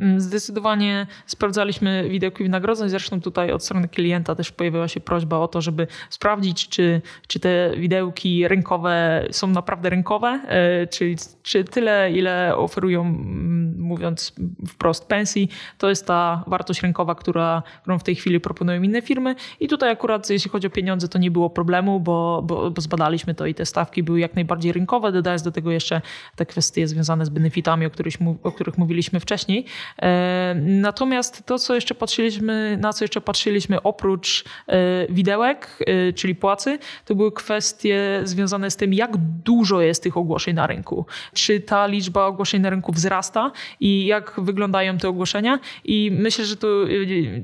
Mm, 0.00 0.20
zdecydowanie 0.20 1.06
sprawdzaliśmy 1.26 2.08
widełki 2.08 2.42
wynagrodzeń. 2.42 2.88
Zresztą 2.88 3.20
tutaj 3.20 3.52
od 3.52 3.64
strony 3.64 3.88
klienta 3.88 4.34
też 4.34 4.52
pojawiła 4.52 4.88
się 4.88 5.00
prośba 5.00 5.38
o 5.38 5.48
to, 5.48 5.60
żeby 5.60 5.86
sprawdzić, 6.10 6.68
czy, 6.68 7.02
czy 7.26 7.40
te 7.40 7.70
widełki 7.76 8.48
rynkowe 8.48 9.24
są 9.30 9.46
naprawdę 9.46 9.90
rynkowe, 9.90 10.40
e, 10.48 10.86
czyli 10.86 11.16
czy 11.42 11.64
tyle, 11.64 12.12
ile 12.12 12.56
oferują, 12.56 13.00
mm, 13.00 13.74
mówiąc 13.78 14.34
wprost, 14.68 15.06
pensji, 15.06 15.48
to 15.78 15.88
jest 15.88 16.06
ta 16.06 16.44
wartość 16.46 16.82
rynkowa, 16.82 17.14
która, 17.14 17.62
którą 17.82 17.98
w 17.98 18.04
tej 18.04 18.14
chwili 18.14 18.40
proponują 18.40 18.82
inne 18.82 19.02
firmy. 19.02 19.34
I 19.60 19.68
tutaj 19.68 19.90
akurat, 19.90 20.30
jeśli 20.30 20.50
chodzi 20.50 20.66
o 20.66 20.70
pieniądze, 20.70 21.08
to 21.08 21.18
nie 21.18 21.30
było 21.30 21.50
problemu, 21.50 22.00
bo, 22.00 22.42
bo, 22.42 22.70
bo 22.70 22.80
zbadaliśmy 22.80 23.34
to 23.34 23.46
i 23.46 23.54
te 23.54 23.66
stawki 23.66 24.02
były 24.02 24.20
jak 24.20 24.34
najbardziej 24.34 24.72
rynkowe, 24.72 25.12
dodając 25.12 25.42
do 25.42 25.52
tego 25.52 25.70
jeszcze 25.70 26.00
te 26.36 26.46
kwestie 26.46 26.88
związane 26.88 27.26
z 27.26 27.28
benefitami, 27.28 27.86
o 27.86 27.90
których, 27.90 28.14
o 28.42 28.52
których 28.52 28.78
mówiliśmy 28.78 29.20
wcześniej. 29.20 29.66
E, 30.02 30.54
natomiast 30.64 31.46
to, 31.46 31.58
co 31.58 31.74
jeszcze 31.74 31.94
patrzyliśmy, 31.94 32.78
na 32.80 32.92
co 32.92 33.04
jeszcze 33.04 33.20
patrzyliśmy 33.20 33.82
oprócz 33.82 34.44
e, 34.66 35.06
widełek, 35.12 35.78
e, 35.86 36.12
czyli 36.12 36.34
płacy, 36.34 36.78
to 37.04 37.14
były 37.14 37.32
kwestie 37.32 38.20
związane 38.24 38.70
z 38.70 38.76
tym, 38.76 38.94
jak 38.94 39.16
dużo 39.16 39.80
jest 39.80 40.02
tych 40.02 40.16
ogłoszeń 40.16 40.54
na 40.54 40.66
rynku. 40.66 41.06
Czy 41.32 41.60
ta 41.60 41.86
liczba 41.86 42.26
ogłoszeń 42.26 42.62
na 42.62 42.70
rynku 42.70 42.92
wzrasta 42.92 43.50
i 43.80 44.06
jak 44.06 44.34
wyglądają 44.38 44.98
te 44.98 45.08
ogłoszenia. 45.08 45.58
I 45.84 46.10
myślę, 46.12 46.44
że 46.44 46.56
to 46.56 46.68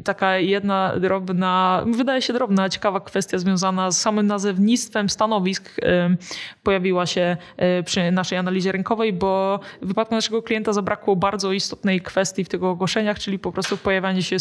taka 0.04 0.38
jedna 0.38 0.92
drobna, 1.00 1.84
wydaje 1.86 2.22
się 2.22 2.32
drobna, 2.32 2.68
ciekawa 2.68 3.00
kwestia 3.00 3.38
związana 3.38 3.90
z 3.90 4.00
samym 4.00 4.26
nazewnictwem 4.26 5.08
stanowisk 5.08 5.76
pojawiła 6.62 7.06
się 7.06 7.36
przy 7.84 8.12
naszej 8.12 8.38
analizie 8.38 8.72
rynkowej, 8.72 9.12
bo 9.12 9.60
w 9.82 9.86
wypadku 9.86 10.14
naszego 10.14 10.42
klienta 10.42 10.72
zabrakło 10.72 11.16
bardzo 11.16 11.52
istotnej 11.52 12.00
kwestii, 12.00 12.33
kwestii 12.34 12.44
w 12.44 12.48
tych 12.48 12.62
ogłoszeniach, 12.62 13.18
czyli 13.18 13.38
po 13.38 13.52
prostu 13.52 13.76
pojawianie 13.76 14.22
się 14.22 14.36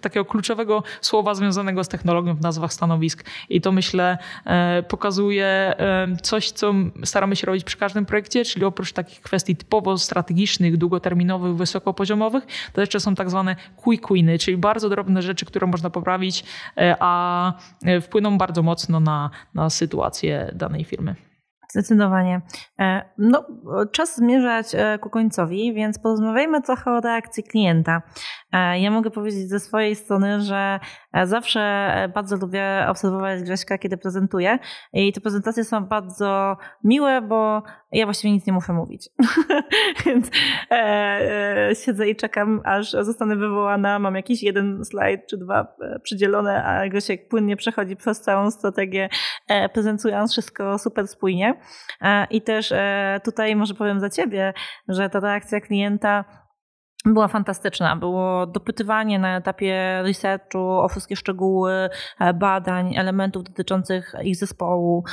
takiego 0.00 0.24
kluczowego 0.24 0.82
słowa 1.00 1.34
związanego 1.34 1.84
z 1.84 1.88
technologią 1.88 2.34
w 2.34 2.40
nazwach 2.40 2.72
stanowisk. 2.72 3.24
I 3.48 3.60
to 3.60 3.72
myślę 3.72 4.18
e, 4.44 4.82
pokazuje 4.82 5.46
e, 5.46 6.16
coś, 6.22 6.50
co 6.50 6.74
staramy 7.04 7.36
się 7.36 7.46
robić 7.46 7.64
przy 7.64 7.76
każdym 7.76 8.06
projekcie, 8.06 8.44
czyli 8.44 8.64
oprócz 8.64 8.92
takich 8.92 9.20
kwestii 9.20 9.56
typowo 9.56 9.98
strategicznych, 9.98 10.76
długoterminowych, 10.76 11.56
wysokopoziomowych, 11.56 12.46
to 12.72 12.80
jeszcze 12.80 13.00
są 13.00 13.14
tak 13.14 13.30
zwane 13.30 13.56
quick 13.76 14.12
winy, 14.12 14.38
czyli 14.38 14.56
bardzo 14.56 14.88
drobne 14.88 15.22
rzeczy, 15.22 15.46
które 15.46 15.66
można 15.66 15.90
poprawić, 15.90 16.44
e, 16.76 16.96
a 17.00 17.52
wpłyną 18.02 18.38
bardzo 18.38 18.62
mocno 18.62 19.00
na, 19.00 19.30
na 19.54 19.70
sytuację 19.70 20.50
danej 20.54 20.84
firmy. 20.84 21.31
Zdecydowanie. 21.72 22.40
E, 22.78 23.10
no, 23.18 23.46
czas 23.92 24.16
zmierzać 24.16 24.66
e, 24.74 24.98
ku 24.98 25.10
końcowi, 25.10 25.74
więc 25.74 25.98
porozmawiajmy 25.98 26.62
trochę 26.62 26.90
o 26.90 27.00
reakcji 27.00 27.44
klienta. 27.44 28.02
Ja 28.74 28.90
mogę 28.90 29.10
powiedzieć 29.10 29.48
ze 29.48 29.60
swojej 29.60 29.94
strony, 29.94 30.40
że 30.40 30.80
zawsze 31.24 31.92
bardzo 32.14 32.36
lubię 32.36 32.86
obserwować 32.88 33.42
Grześka, 33.42 33.78
kiedy 33.78 33.96
prezentuje 33.96 34.58
i 34.92 35.12
te 35.12 35.20
prezentacje 35.20 35.64
są 35.64 35.84
bardzo 35.84 36.56
miłe, 36.84 37.22
bo 37.22 37.62
ja 37.92 38.04
właściwie 38.04 38.32
nic 38.32 38.46
nie 38.46 38.52
muszę 38.52 38.72
mówić. 38.72 39.08
Więc 40.06 40.30
e, 40.70 40.74
e, 41.70 41.74
siedzę 41.74 42.08
i 42.08 42.16
czekam, 42.16 42.60
aż 42.64 42.90
zostanę 42.90 43.36
wywołana. 43.36 43.98
Mam 43.98 44.14
jakiś 44.14 44.42
jeden 44.42 44.84
slajd 44.84 45.26
czy 45.26 45.36
dwa 45.36 45.76
e, 45.80 45.98
przydzielone, 46.00 46.64
a 46.64 46.88
Grzesiek 46.88 47.28
płynnie 47.28 47.56
przechodzi 47.56 47.96
przez 47.96 48.20
całą 48.20 48.50
strategię, 48.50 49.08
e, 49.48 49.68
prezentując 49.68 50.32
wszystko 50.32 50.78
super 50.78 51.08
spójnie. 51.08 51.54
E, 52.00 52.26
I 52.30 52.42
też 52.42 52.72
e, 52.72 53.20
tutaj 53.24 53.56
może 53.56 53.74
powiem 53.74 54.00
za 54.00 54.10
ciebie, 54.10 54.54
że 54.88 55.10
ta 55.10 55.20
reakcja 55.20 55.60
klienta 55.60 56.24
była 57.04 57.28
fantastyczna. 57.28 57.96
Było 57.96 58.46
dopytywanie 58.46 59.18
na 59.18 59.36
etapie 59.36 60.02
researchu 60.02 60.58
o 60.58 60.88
wszystkie 60.88 61.16
szczegóły 61.16 61.90
e, 62.20 62.34
badań, 62.34 62.96
elementów 62.96 63.42
dotyczących 63.42 64.14
ich 64.22 64.36
zespołu, 64.36 65.04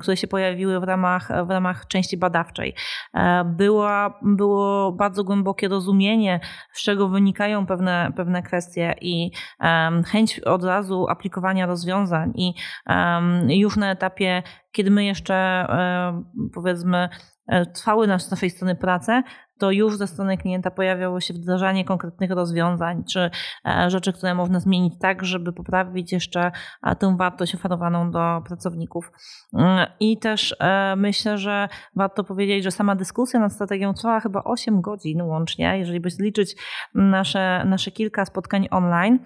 które 0.00 0.16
się 0.16 0.26
pojawiły 0.26 0.80
w 0.80 0.82
ramach, 0.82 1.28
w 1.46 1.50
ramach 1.50 1.86
części 1.86 2.16
badawczej. 2.16 2.74
E, 3.14 3.44
była, 3.44 4.18
było 4.22 4.92
bardzo 4.92 5.24
głębokie 5.24 5.68
rozumienie, 5.68 6.40
z 6.72 6.82
czego 6.82 7.08
wynikają 7.08 7.66
pewne, 7.66 8.12
pewne 8.16 8.42
kwestie 8.42 8.94
i 9.00 9.30
chęć 10.06 10.40
od 10.40 10.64
razu 10.64 11.06
aplikowania 11.08 11.66
rozwiązań 11.66 12.32
i 12.34 12.54
już 13.48 13.76
na 13.76 13.90
etapie, 13.90 14.42
kiedy 14.72 14.90
my 14.90 15.04
jeszcze 15.04 15.34
e, 15.34 16.22
powiedzmy 16.54 17.08
trwały 17.74 18.18
z 18.18 18.30
naszej 18.30 18.50
strony 18.50 18.74
prace, 18.74 19.22
to 19.62 19.70
już 19.70 19.96
ze 19.96 20.06
strony 20.06 20.38
klienta 20.38 20.70
pojawiało 20.70 21.20
się 21.20 21.34
wdrażanie 21.34 21.84
konkretnych 21.84 22.30
rozwiązań, 22.30 23.04
czy 23.04 23.30
e, 23.66 23.90
rzeczy, 23.90 24.12
które 24.12 24.34
można 24.34 24.60
zmienić 24.60 24.94
tak, 25.00 25.24
żeby 25.24 25.52
poprawić 25.52 26.12
jeszcze 26.12 26.52
e, 26.82 26.96
tę 26.96 27.16
wartość 27.16 27.54
oferowaną 27.54 28.10
do 28.10 28.42
pracowników. 28.46 29.12
Mm, 29.54 29.86
I 30.00 30.18
też 30.18 30.56
e, 30.60 30.96
myślę, 30.96 31.38
że 31.38 31.68
warto 31.96 32.24
powiedzieć, 32.24 32.64
że 32.64 32.70
sama 32.70 32.96
dyskusja 32.96 33.40
nad 33.40 33.52
strategią 33.52 33.94
trwała 33.94 34.20
chyba 34.20 34.44
8 34.44 34.80
godzin 34.80 35.22
łącznie, 35.22 35.78
jeżeli 35.78 36.00
by 36.00 36.10
zliczyć 36.10 36.56
nasze, 36.94 37.64
nasze 37.64 37.90
kilka 37.90 38.24
spotkań 38.24 38.68
online. 38.70 39.18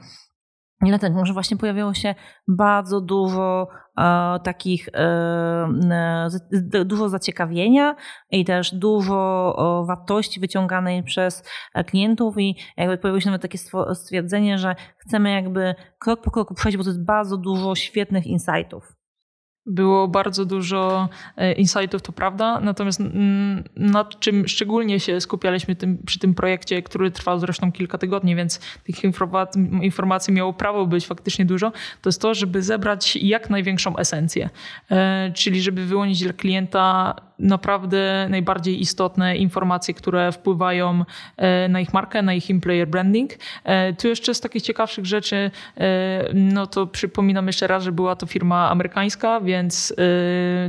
I 0.85 0.89
dlatego, 0.89 1.27
że 1.27 1.33
właśnie 1.33 1.57
pojawiało 1.57 1.95
się 1.95 2.15
bardzo 2.49 3.01
dużo 3.01 3.69
e, 3.99 4.41
takich, 4.43 4.89
e, 4.89 6.29
e, 6.73 6.85
dużo 6.85 7.09
zaciekawienia 7.09 7.97
i 8.31 8.45
też 8.45 8.75
dużo 8.75 9.85
wartości 9.89 10.41
wyciąganej 10.41 11.03
przez 11.03 11.45
klientów 11.87 12.39
i 12.39 12.57
jakby 12.77 12.99
pojawiło 12.99 13.21
się 13.21 13.27
nawet 13.27 13.43
takie 13.43 13.59
stwierdzenie, 13.95 14.59
że 14.59 14.77
chcemy 14.99 15.31
jakby 15.31 15.75
krok 15.99 16.23
po 16.23 16.31
kroku 16.31 16.55
przejść, 16.55 16.79
bo 16.79 16.85
to 16.85 16.91
jest 16.91 17.05
bardzo 17.05 17.37
dużo 17.37 17.75
świetnych 17.75 18.27
insightów. 18.27 18.96
Było 19.67 20.09
bardzo 20.09 20.45
dużo 20.45 21.09
e, 21.37 21.53
insightów, 21.53 22.03
to 22.03 22.13
prawda, 22.13 22.61
natomiast 22.61 23.03
nad 23.77 24.21
czym 24.21 24.49
szczególnie 24.49 25.01
się 25.01 25.21
skupialiśmy 25.21 25.77
tym, 25.77 25.99
przy 26.07 26.19
tym 26.19 26.35
projekcie, 26.35 26.83
który 26.83 27.11
trwał 27.11 27.39
zresztą 27.39 27.73
kilka 27.73 27.99
tygodni, 27.99 28.37
więc 28.37 28.61
tych 28.85 29.05
informacji 29.83 30.33
miało 30.33 30.53
prawo 30.53 30.87
być 30.87 31.07
faktycznie 31.07 31.45
dużo, 31.45 31.73
to 32.03 32.09
jest 32.09 32.23
to, 32.23 32.35
żeby 32.35 32.63
zebrać 32.63 33.17
jak 33.17 33.51
największą 33.51 33.97
esencję, 33.97 34.51
e, 34.91 35.33
czyli 35.35 35.63
żeby 35.63 35.87
wyłonić 35.87 36.23
dla 36.23 36.33
klienta 36.33 37.15
naprawdę 37.39 38.27
najbardziej 38.31 38.81
istotne 38.81 39.37
informacje, 39.37 39.95
które 39.95 40.33
wpływają 40.33 41.05
e, 41.37 41.69
na 41.69 41.81
ich 41.81 41.93
markę, 41.93 42.23
na 42.23 42.35
ich 42.35 42.51
employer 42.51 42.89
branding. 42.89 43.31
Tu 43.99 44.09
jeszcze 44.09 44.35
z 44.35 44.41
takich 44.41 44.63
ciekawszych 44.63 45.07
rzeczy, 45.07 45.51
no 46.35 46.67
to 46.67 46.87
przypominam 46.87 47.47
jeszcze 47.47 47.67
raz, 47.67 47.83
że 47.83 47.93
była 47.93 48.17
to 48.17 48.27
firma 48.27 48.71
amerykańska, 48.71 49.41
więc 49.41 49.95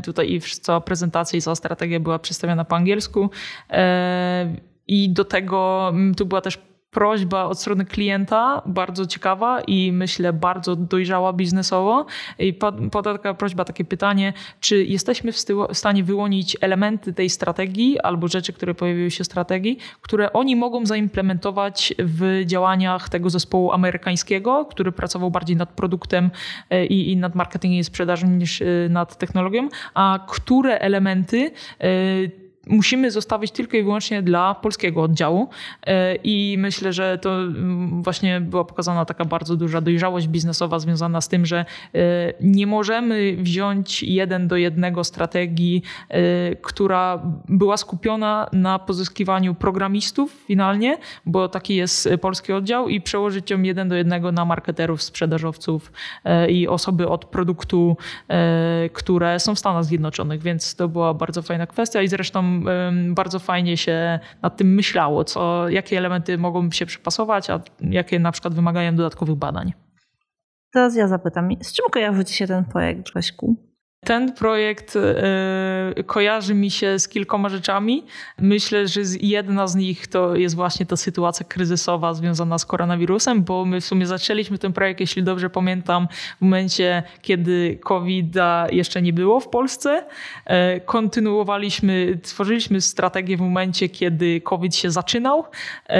tutaj 0.03 0.33
i 0.33 0.41
cała 0.41 0.81
prezentacja 0.81 1.37
i 1.37 1.41
cała 1.41 1.55
strategia 1.55 1.99
była 1.99 2.19
przedstawiona 2.19 2.65
po 2.65 2.75
angielsku. 2.75 3.29
E, 3.69 4.55
I 4.87 5.09
do 5.09 5.25
tego 5.25 5.93
tu 6.17 6.25
była 6.25 6.41
też 6.41 6.57
prośba 6.97 7.45
od 7.45 7.59
strony 7.59 7.85
klienta, 7.85 8.61
bardzo 8.65 9.05
ciekawa 9.05 9.61
i 9.61 9.91
myślę 9.91 10.33
bardzo 10.33 10.75
dojrzała 10.75 11.33
biznesowo. 11.33 12.05
I 12.39 12.53
pada 12.91 13.13
taka 13.13 13.33
prośba, 13.33 13.65
takie 13.65 13.85
pytanie, 13.85 14.33
czy 14.59 14.83
jesteśmy 14.83 15.31
w, 15.31 15.35
w 15.69 15.77
stanie 15.77 16.03
wyłonić 16.03 16.57
elementy 16.61 17.13
tej 17.13 17.29
strategii 17.29 17.99
albo 17.99 18.27
rzeczy, 18.27 18.53
które 18.53 18.73
pojawiły 18.73 19.11
się 19.11 19.23
w 19.23 19.27
strategii, 19.27 19.77
które 20.01 20.33
oni 20.33 20.55
mogą 20.55 20.85
zaimplementować 20.85 21.93
w 21.99 22.41
działaniach 22.45 23.09
tego 23.09 23.29
zespołu 23.29 23.71
amerykańskiego, 23.71 24.65
który 24.65 24.91
pracował 24.91 25.31
bardziej 25.31 25.55
nad 25.55 25.69
produktem 25.69 26.31
e, 26.69 26.85
i, 26.85 27.11
i 27.11 27.17
nad 27.17 27.35
marketingiem 27.35 27.79
i 27.79 27.83
sprzedażą 27.83 28.27
niż 28.27 28.61
e, 28.61 28.65
nad 28.89 29.17
technologią, 29.17 29.69
a 29.93 30.19
które 30.27 30.79
elementy 30.79 31.51
e, 31.79 32.46
musimy 32.69 33.11
zostawić 33.11 33.51
tylko 33.51 33.77
i 33.77 33.83
wyłącznie 33.83 34.21
dla 34.21 34.55
polskiego 34.55 35.03
oddziału. 35.03 35.49
E, 35.87 36.15
I 36.15 36.55
myślę, 36.59 36.93
że 36.93 37.17
to 37.17 37.35
mm, 37.35 38.03
właśnie 38.03 38.41
była 38.41 38.65
pokazana 38.65 39.05
taka 39.05 39.25
bardzo 39.25 39.55
duża 39.55 39.81
dojrzałość 39.81 40.27
biznesowa 40.27 40.79
związana 40.79 41.21
z 41.21 41.27
tym, 41.27 41.45
że 41.45 41.57
e, 41.59 41.65
nie 42.41 42.67
możemy 42.67 43.35
wziąć 43.37 44.03
jeden 44.03 44.47
do 44.47 44.55
jednego 44.55 45.03
strategii, 45.03 45.83
e, 46.09 46.55
która 46.55 47.21
była 47.49 47.77
skupiona 47.77 48.49
na 48.53 48.79
pozyskiwaniu 48.79 49.55
programistów 49.55 50.43
finalnie, 50.47 50.97
bo 51.25 51.49
taki 51.49 51.75
jest 51.75 52.09
polski 52.21 52.53
oddział, 52.53 52.89
i 52.89 53.01
przełożyć 53.01 53.51
ją 53.51 53.61
jeden 53.61 53.89
do 53.89 53.95
jednego 53.95 54.31
na 54.31 54.45
marketerów, 54.45 55.03
sprzedażowców 55.03 55.91
i 56.49 56.67
osoby 56.67 57.07
od 57.07 57.25
produktu, 57.25 57.97
które 58.93 59.39
są 59.39 59.55
w 59.55 59.59
Stanach 59.59 59.85
Zjednoczonych. 59.85 60.41
Więc 60.41 60.75
to 60.75 60.87
była 60.87 61.13
bardzo 61.13 61.41
fajna 61.41 61.67
kwestia 61.67 62.01
i 62.01 62.07
zresztą 62.07 62.56
bardzo 63.09 63.39
fajnie 63.39 63.77
się 63.77 64.19
nad 64.41 64.57
tym 64.57 64.73
myślało, 64.73 65.23
co, 65.23 65.69
jakie 65.69 65.97
elementy 65.97 66.37
mogą 66.37 66.71
się 66.71 66.85
przypasować, 66.85 67.49
a 67.49 67.61
jakie 67.81 68.19
na 68.19 68.31
przykład 68.31 68.53
wymagają 68.53 68.95
dodatkowych 68.95 69.35
badań. 69.35 69.73
Teraz 70.73 70.95
ja 70.95 71.07
zapytam, 71.07 71.49
z 71.61 71.73
czym 71.73 71.85
kojarzy 71.91 72.25
Ci 72.25 72.33
się 72.33 72.47
ten 72.47 72.65
projekt, 72.65 73.11
Grześku? 73.11 73.66
Ten 74.05 74.33
projekt 74.33 74.95
y, 74.95 76.03
kojarzy 76.03 76.53
mi 76.53 76.71
się 76.71 76.99
z 76.99 77.07
kilkoma 77.07 77.49
rzeczami. 77.49 78.03
Myślę, 78.39 78.87
że 78.87 79.01
jedna 79.21 79.67
z 79.67 79.75
nich 79.75 80.07
to 80.07 80.35
jest 80.35 80.55
właśnie 80.55 80.85
ta 80.85 80.97
sytuacja 80.97 81.45
kryzysowa 81.45 82.13
związana 82.13 82.57
z 82.57 82.65
koronawirusem, 82.65 83.43
bo 83.43 83.65
my 83.65 83.81
w 83.81 83.85
sumie 83.85 84.07
zaczęliśmy 84.07 84.57
ten 84.57 84.73
projekt, 84.73 84.99
jeśli 84.99 85.23
dobrze 85.23 85.49
pamiętam, 85.49 86.07
w 86.37 86.41
momencie, 86.41 87.03
kiedy 87.21 87.79
COVID 87.83 88.35
jeszcze 88.71 89.01
nie 89.01 89.13
było 89.13 89.39
w 89.39 89.49
Polsce. 89.49 90.05
Y, 90.75 90.81
kontynuowaliśmy, 90.85 92.19
tworzyliśmy 92.23 92.81
strategię 92.81 93.37
w 93.37 93.41
momencie, 93.41 93.89
kiedy 93.89 94.41
COVID 94.41 94.75
się 94.75 94.91
zaczynał 94.91 95.39
y, 95.39 95.93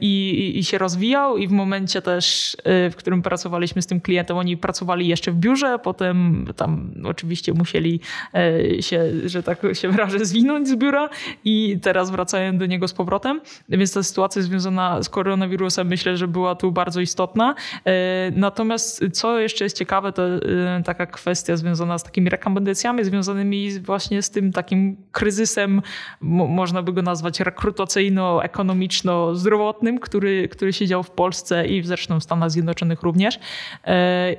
i, 0.00 0.52
i 0.58 0.64
się 0.64 0.78
rozwijał, 0.78 1.36
i 1.36 1.48
w 1.48 1.52
momencie 1.52 2.02
też, 2.02 2.56
w 2.64 2.94
którym 2.96 3.22
pracowaliśmy 3.22 3.82
z 3.82 3.86
tym 3.86 4.00
klientem, 4.00 4.36
oni 4.36 4.56
pracowali 4.56 5.08
jeszcze 5.08 5.32
w 5.32 5.36
biurze, 5.36 5.78
potem 5.78 6.46
tam 6.56 6.92
oczywiście 7.04 7.19
oczywiście 7.20 7.52
musieli 7.52 8.00
e, 8.34 8.82
się, 8.82 9.04
że 9.26 9.42
tak 9.42 9.62
się 9.72 9.88
wyrażę, 9.88 10.24
zwinąć 10.24 10.68
z 10.68 10.76
biura 10.76 11.08
i 11.44 11.78
teraz 11.82 12.10
wracają 12.10 12.58
do 12.58 12.66
niego 12.66 12.88
z 12.88 12.92
powrotem. 12.92 13.40
Więc 13.68 13.92
ta 13.92 14.02
sytuacja 14.02 14.42
związana 14.42 15.02
z 15.02 15.08
koronawirusem 15.08 15.88
myślę, 15.88 16.16
że 16.16 16.28
była 16.28 16.54
tu 16.54 16.72
bardzo 16.72 17.00
istotna. 17.00 17.54
E, 17.84 18.30
natomiast 18.30 19.04
co 19.12 19.38
jeszcze 19.38 19.64
jest 19.64 19.78
ciekawe, 19.78 20.12
to 20.12 20.26
e, 20.26 20.40
taka 20.84 21.06
kwestia 21.06 21.56
związana 21.56 21.98
z 21.98 22.02
takimi 22.02 22.30
rekomendacjami 22.30 23.04
związanymi 23.04 23.80
właśnie 23.80 24.22
z 24.22 24.30
tym 24.30 24.52
takim 24.52 24.96
kryzysem, 25.12 25.82
można 26.20 26.82
by 26.82 26.92
go 26.92 27.02
nazwać 27.02 27.40
rekrutacyjno-ekonomiczno-zdrowotnym, 27.40 29.98
który, 29.98 30.48
który 30.48 30.72
się 30.72 30.86
dział 30.86 31.02
w 31.02 31.10
Polsce 31.10 31.66
i 31.66 31.82
zresztą 31.82 32.20
w 32.20 32.22
Stanach 32.22 32.50
Zjednoczonych 32.50 33.02
również. 33.02 33.38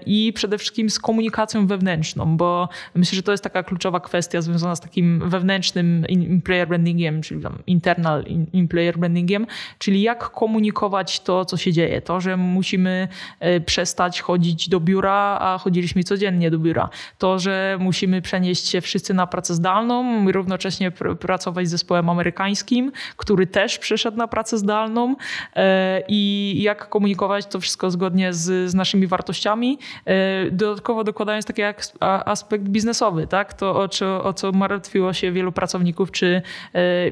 I 0.06 0.34
przede 0.36 0.58
wszystkim 0.58 0.90
z 0.90 1.00
komunikacją 1.00 1.68
wewnętrzną, 1.68 2.38
bo 2.38 2.70
Myślę, 2.96 3.16
że 3.16 3.24
to 3.24 3.32
jest 3.32 3.44
taka 3.44 3.64
kluczowa 3.64 4.00
kwestia 4.00 4.42
związana 4.42 4.76
z 4.76 4.80
takim 4.80 5.30
wewnętrznym 5.30 6.06
in-player 6.10 6.68
brandingiem, 6.68 7.22
czyli 7.22 7.42
tam 7.42 7.58
internal 7.68 8.24
in-player 8.54 8.98
brandingiem, 8.98 9.48
czyli 9.78 10.02
jak 10.02 10.30
komunikować 10.30 11.20
to, 11.20 11.46
co 11.46 11.58
się 11.58 11.74
dzieje. 11.74 12.02
To, 12.02 12.22
że 12.22 12.38
musimy 12.38 13.08
e, 13.40 13.62
przestać 13.62 14.22
chodzić 14.22 14.70
do 14.70 14.80
biura, 14.80 15.38
a 15.42 15.58
chodziliśmy 15.58 16.04
codziennie 16.04 16.52
do 16.52 16.60
biura. 16.60 16.90
To, 17.18 17.40
że 17.40 17.78
musimy 17.80 18.22
przenieść 18.22 18.68
się 18.68 18.82
wszyscy 18.82 19.14
na 19.14 19.28
pracę 19.28 19.54
zdalną 19.54 20.32
równocześnie 20.32 20.92
pr 20.92 21.18
pracować 21.20 21.68
z 21.68 21.72
zespołem 21.72 22.10
amerykańskim, 22.10 22.92
który 23.18 23.48
też 23.48 23.78
przeszedł 23.78 24.18
na 24.18 24.28
pracę 24.28 24.58
zdalną 24.58 25.16
e, 25.56 26.04
i 26.08 26.60
jak 26.62 26.90
komunikować 26.90 27.46
to 27.46 27.60
wszystko 27.60 27.92
zgodnie 27.92 28.34
z, 28.34 28.72
z 28.72 28.74
naszymi 28.74 29.08
wartościami. 29.08 29.80
E, 30.06 30.52
dodatkowo 30.52 31.04
dokładając 31.04 31.46
taki 31.46 31.62
aspekt 32.02 32.61
aspekt 32.62 32.70
biznesowy, 32.70 33.28
tak? 33.28 33.54
To 33.54 33.76
o 33.76 33.88
co, 33.88 34.24
o 34.24 34.34
co 34.34 34.52
martwiło 34.52 35.14
się 35.14 35.32
wielu 35.32 35.52
pracowników, 35.52 36.12
czy 36.12 36.42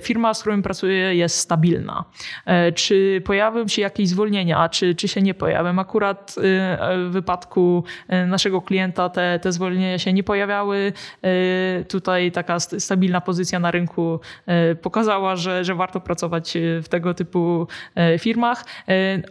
firma, 0.01 0.33
z 0.33 0.41
którą 0.41 0.61
pracuję 0.61 1.15
jest 1.15 1.37
stabilna, 1.37 2.05
czy 2.75 3.21
pojawią 3.25 3.67
się 3.67 3.81
jakieś 3.81 4.09
zwolnienia, 4.09 4.69
czy, 4.69 4.95
czy 4.95 5.07
się 5.07 5.21
nie 5.21 5.33
pojawią. 5.33 5.79
Akurat 5.79 6.35
w 6.37 7.09
wypadku 7.11 7.83
naszego 8.27 8.61
klienta 8.61 9.09
te, 9.09 9.39
te 9.39 9.51
zwolnienia 9.51 9.99
się 9.99 10.13
nie 10.13 10.23
pojawiały. 10.23 10.93
Tutaj 11.87 12.31
taka 12.31 12.59
stabilna 12.59 13.21
pozycja 13.21 13.59
na 13.59 13.71
rynku 13.71 14.19
pokazała, 14.81 15.35
że, 15.35 15.63
że 15.63 15.75
warto 15.75 15.99
pracować 15.99 16.57
w 16.83 16.87
tego 16.89 17.13
typu 17.13 17.67
firmach, 18.19 18.65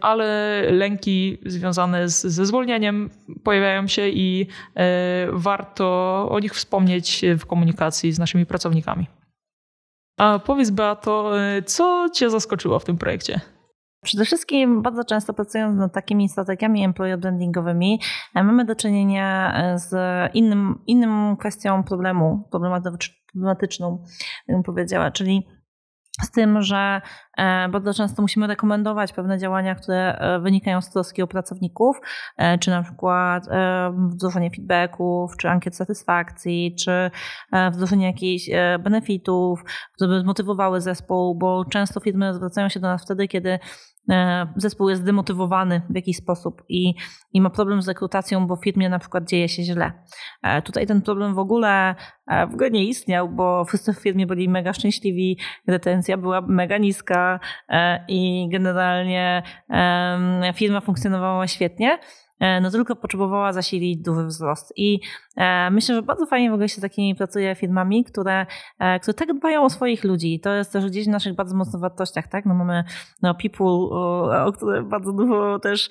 ale 0.01 0.61
lęki 0.71 1.37
związane 1.45 2.09
z, 2.09 2.21
ze 2.21 2.45
zwolnieniem 2.45 3.09
pojawiają 3.43 3.87
się 3.87 4.09
i 4.09 4.47
e, 4.75 5.31
o 6.29 6.39
nich 6.39 6.53
wspomnieć 6.53 7.25
w 7.39 7.45
komunikacji 7.45 8.11
z 8.11 8.19
naszymi 8.19 8.45
pracownikami. 8.45 9.07
A 10.19 10.39
powiedz 10.39 10.69
Beato, 10.69 11.39
e, 11.39 11.61
co 11.61 12.09
Cię 12.13 12.29
zaskoczyło 12.29 12.79
w 12.79 12.85
tym 12.85 12.97
projekcie? 12.97 13.41
Przede 14.03 14.25
wszystkim 14.25 14.81
bardzo 14.81 15.03
często 15.03 15.33
pracując 15.33 15.79
nad 15.79 15.93
takimi 15.93 16.29
strategiami 16.29 16.83
employer 16.83 17.19
brandingowymi, 17.19 17.99
e, 18.35 18.43
mamy 18.43 18.65
do 18.65 18.75
czynienia 18.75 19.53
z 19.75 19.93
innym, 20.33 20.79
innym 20.87 21.37
kwestią 21.37 21.83
problemu, 21.83 22.47
problematyczną, 22.51 24.03
bym 24.47 24.63
powiedziała, 24.63 25.11
czyli 25.11 25.47
z 26.21 26.31
tym, 26.31 26.61
że 26.61 27.01
e, 27.37 27.69
bardzo 27.69 27.93
często 27.93 28.21
musimy 28.21 28.47
rekomendować 28.47 29.13
pewne 29.13 29.39
działania, 29.39 29.75
które 29.75 30.17
e, 30.17 30.39
wynikają 30.39 30.81
z 30.81 30.89
troski 30.89 31.21
o 31.21 31.27
pracowników, 31.27 31.97
e, 32.37 32.57
czy 32.57 32.69
na 32.69 32.83
przykład 32.83 33.43
wdrożenie 34.11 34.51
feedbacków, 34.51 35.37
czy 35.37 35.49
ankiet 35.49 35.75
satysfakcji, 35.75 36.75
czy 36.79 37.11
wdrożenie 37.71 38.05
jakichś 38.07 38.49
benefitów, 38.79 39.63
które 39.95 40.09
by 40.09 40.19
zmotywowały 40.19 40.81
zespół, 40.81 41.35
bo 41.35 41.65
często 41.65 41.99
firmy 41.99 42.33
zwracają 42.33 42.69
się 42.69 42.79
do 42.79 42.87
nas 42.87 43.03
wtedy, 43.03 43.27
kiedy 43.27 43.59
zespół 44.55 44.89
jest 44.89 45.01
zdemotywowany 45.01 45.81
w 45.89 45.95
jakiś 45.95 46.17
sposób 46.17 46.63
i, 46.69 46.93
i 47.33 47.41
ma 47.41 47.49
problem 47.49 47.81
z 47.81 47.87
rekrutacją, 47.87 48.47
bo 48.47 48.55
w 48.55 48.63
firmie 48.63 48.89
na 48.89 48.99
przykład 48.99 49.29
dzieje 49.29 49.49
się 49.49 49.63
źle. 49.63 49.91
E, 50.43 50.61
tutaj 50.61 50.87
ten 50.87 51.01
problem 51.01 51.35
w 51.35 51.39
ogóle 51.39 51.95
e, 52.27 52.47
w 52.47 52.53
ogóle 52.53 52.71
nie 52.71 52.83
istniał, 52.83 53.29
bo 53.29 53.65
wszyscy 53.65 53.93
w 53.93 53.99
firmie 53.99 54.27
byli 54.27 54.49
mega 54.49 54.73
szczęśliwi, 54.73 55.39
retencja 55.67 56.17
była 56.17 56.41
mega 56.41 56.77
niska 56.77 57.39
i 58.07 58.49
generalnie 58.51 59.43
firma 60.53 60.81
funkcjonowała 60.81 61.47
świetnie. 61.47 61.99
E, 62.39 62.61
no 62.61 62.71
tylko 62.71 62.95
potrzebowała 62.95 63.53
zasilić 63.53 63.97
duży 63.97 64.25
wzrost. 64.25 64.73
I 64.75 64.99
e, 65.37 65.71
myślę, 65.71 65.95
że 65.95 66.01
bardzo 66.01 66.25
fajnie 66.25 66.49
w 66.49 66.53
ogóle 66.53 66.69
się 66.69 66.81
takimi 66.81 67.15
pracuje 67.15 67.55
firmami, 67.55 68.03
które, 68.03 68.45
e, 68.79 68.99
które 68.99 69.13
tak 69.13 69.33
dbają 69.37 69.63
o 69.63 69.69
swoich 69.69 70.03
ludzi. 70.03 70.39
To 70.39 70.53
jest 70.53 70.73
też 70.73 70.85
gdzieś 70.85 71.05
w 71.05 71.09
naszych 71.09 71.35
bardzo 71.35 71.55
mocnych 71.55 71.81
wartościach, 71.81 72.27
tak? 72.27 72.45
No 72.45 72.53
mamy 72.53 72.83
no, 73.21 73.35
people, 73.35 73.65
o, 73.67 74.45
o 74.45 74.51
których 74.51 74.87
bardzo 74.87 75.13
dużo 75.13 75.59
też 75.59 75.89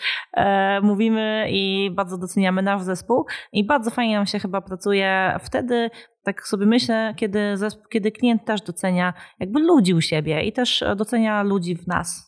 mówimy 0.83 1.47
i 1.51 1.91
bardzo 1.95 2.19
doceniamy 2.19 2.63
nasz 2.63 2.83
zespół 2.83 3.27
i 3.53 3.65
bardzo 3.65 3.91
fajnie 3.91 4.17
nam 4.17 4.27
się 4.27 4.39
chyba 4.39 4.61
pracuje 4.61 5.39
wtedy, 5.43 5.91
tak 6.23 6.47
sobie 6.47 6.67
myślę, 6.67 7.15
kiedy, 7.17 7.55
kiedy 7.91 8.13
klient 8.13 8.45
też 8.45 8.61
docenia 8.63 9.15
jakby 9.41 9.61
ludzi 9.61 9.95
u 9.95 10.01
siebie 10.01 10.43
i 10.43 10.53
też 10.53 10.85
docenia 10.97 11.43
ludzi 11.43 11.77
w 11.77 11.87
nas. 11.87 12.28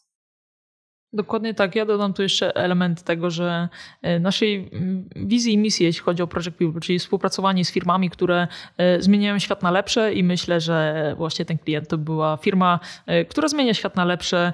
Dokładnie 1.12 1.54
tak. 1.54 1.74
Ja 1.74 1.86
dodam 1.86 2.12
tu 2.12 2.22
jeszcze 2.22 2.56
element 2.56 3.02
tego, 3.02 3.30
że 3.30 3.68
e, 4.02 4.18
naszej 4.18 4.70
wizji 5.16 5.52
i 5.52 5.58
misji, 5.58 5.86
jeśli 5.86 6.02
chodzi 6.02 6.22
o 6.22 6.26
Project 6.26 6.56
People, 6.56 6.80
czyli 6.80 6.98
współpracowanie 6.98 7.64
z 7.64 7.72
firmami, 7.72 8.10
które 8.10 8.48
e, 8.76 9.02
zmieniają 9.02 9.38
świat 9.38 9.62
na 9.62 9.70
lepsze 9.70 10.14
i 10.14 10.24
myślę, 10.24 10.60
że 10.60 11.14
właśnie 11.16 11.44
ten 11.44 11.58
klient 11.58 11.88
to 11.88 11.98
była 11.98 12.36
firma, 12.36 12.80
e, 13.06 13.24
która 13.24 13.48
zmienia 13.48 13.74
świat 13.74 13.96
na 13.96 14.04
lepsze, 14.04 14.52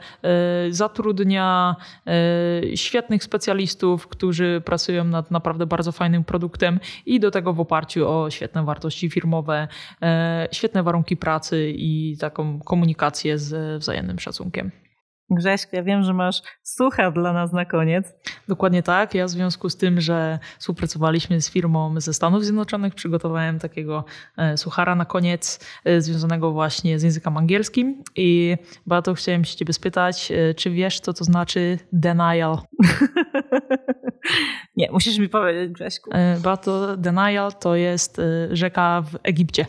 zatrudnia 0.71 1.77
świetnych 2.75 3.25
specjalistów, 3.25 4.09
którzy 4.09 4.62
pracują 4.64 5.05
nad 5.05 5.31
naprawdę 5.31 5.66
bardzo 5.66 5.92
fajnym 5.92 6.25
produktem 6.25 6.81
i 7.07 7.21
do 7.21 7.31
tego 7.31 7.53
w 7.53 7.61
oparciu 7.61 8.09
o 8.09 8.31
świetne 8.31 8.64
wartości 8.64 9.11
firmowe, 9.11 9.69
świetne 10.53 10.83
warunki 10.83 11.16
pracy 11.16 11.73
i 11.77 12.16
taką 12.21 12.61
komunikację 12.61 13.38
z 13.38 13.81
wzajemnym 13.81 14.19
szacunkiem. 14.19 14.86
Grześku, 15.30 15.76
ja 15.76 15.82
wiem, 15.82 16.02
że 16.02 16.14
masz 16.14 16.42
sucha 16.62 17.10
dla 17.10 17.32
nas 17.32 17.52
na 17.52 17.64
koniec. 17.64 18.14
Dokładnie 18.48 18.82
tak. 18.82 19.14
Ja 19.14 19.26
w 19.26 19.30
związku 19.30 19.68
z 19.68 19.76
tym, 19.76 20.00
że 20.00 20.38
współpracowaliśmy 20.58 21.40
z 21.40 21.50
firmą 21.50 22.00
ze 22.00 22.14
Stanów 22.14 22.44
Zjednoczonych, 22.44 22.94
przygotowałem 22.94 23.58
takiego 23.58 24.04
e, 24.36 24.56
suchara 24.56 24.94
na 24.94 25.04
koniec, 25.04 25.60
e, 25.84 26.00
związanego 26.00 26.52
właśnie 26.52 26.98
z 26.98 27.02
językiem 27.02 27.36
angielskim. 27.36 28.02
I 28.16 28.56
bardzo 28.86 29.14
chciałem 29.14 29.44
się 29.44 29.56
ciebie 29.56 29.72
spytać, 29.72 30.32
e, 30.32 30.54
czy 30.54 30.70
wiesz, 30.70 31.00
co 31.00 31.12
to 31.12 31.24
znaczy 31.24 31.78
denial? 31.92 32.58
Nie, 34.76 34.92
musisz 34.92 35.18
mi 35.18 35.28
powiedzieć, 35.28 35.72
Grześku. 35.72 36.10
Bardzo 36.42 36.96
denial 36.96 37.52
to 37.52 37.76
jest 37.76 38.20
rzeka 38.50 39.02
w 39.02 39.16
Egipcie. 39.22 39.66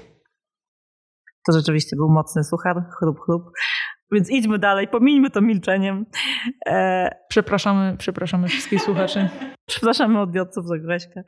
To 1.46 1.54
rzeczywiście 1.54 1.96
był 1.96 2.10
mocny 2.10 2.44
suchar, 2.44 2.84
chrup, 3.00 3.20
chrup. 3.20 3.44
Więc 4.12 4.32
idźmy 4.32 4.60
dalej, 4.60 4.88
pomińmy 4.88 5.30
to 5.30 5.42
milczeniem. 5.42 6.06
E... 6.68 7.10
Przepraszamy, 7.30 7.96
przepraszamy 7.98 8.48
wszystkich 8.48 8.82
słuchaczy. 8.82 9.30
Przepraszamy 9.70 10.22
odbiorców 10.22 10.68
za 10.68 10.78
Grześka. 10.78 11.22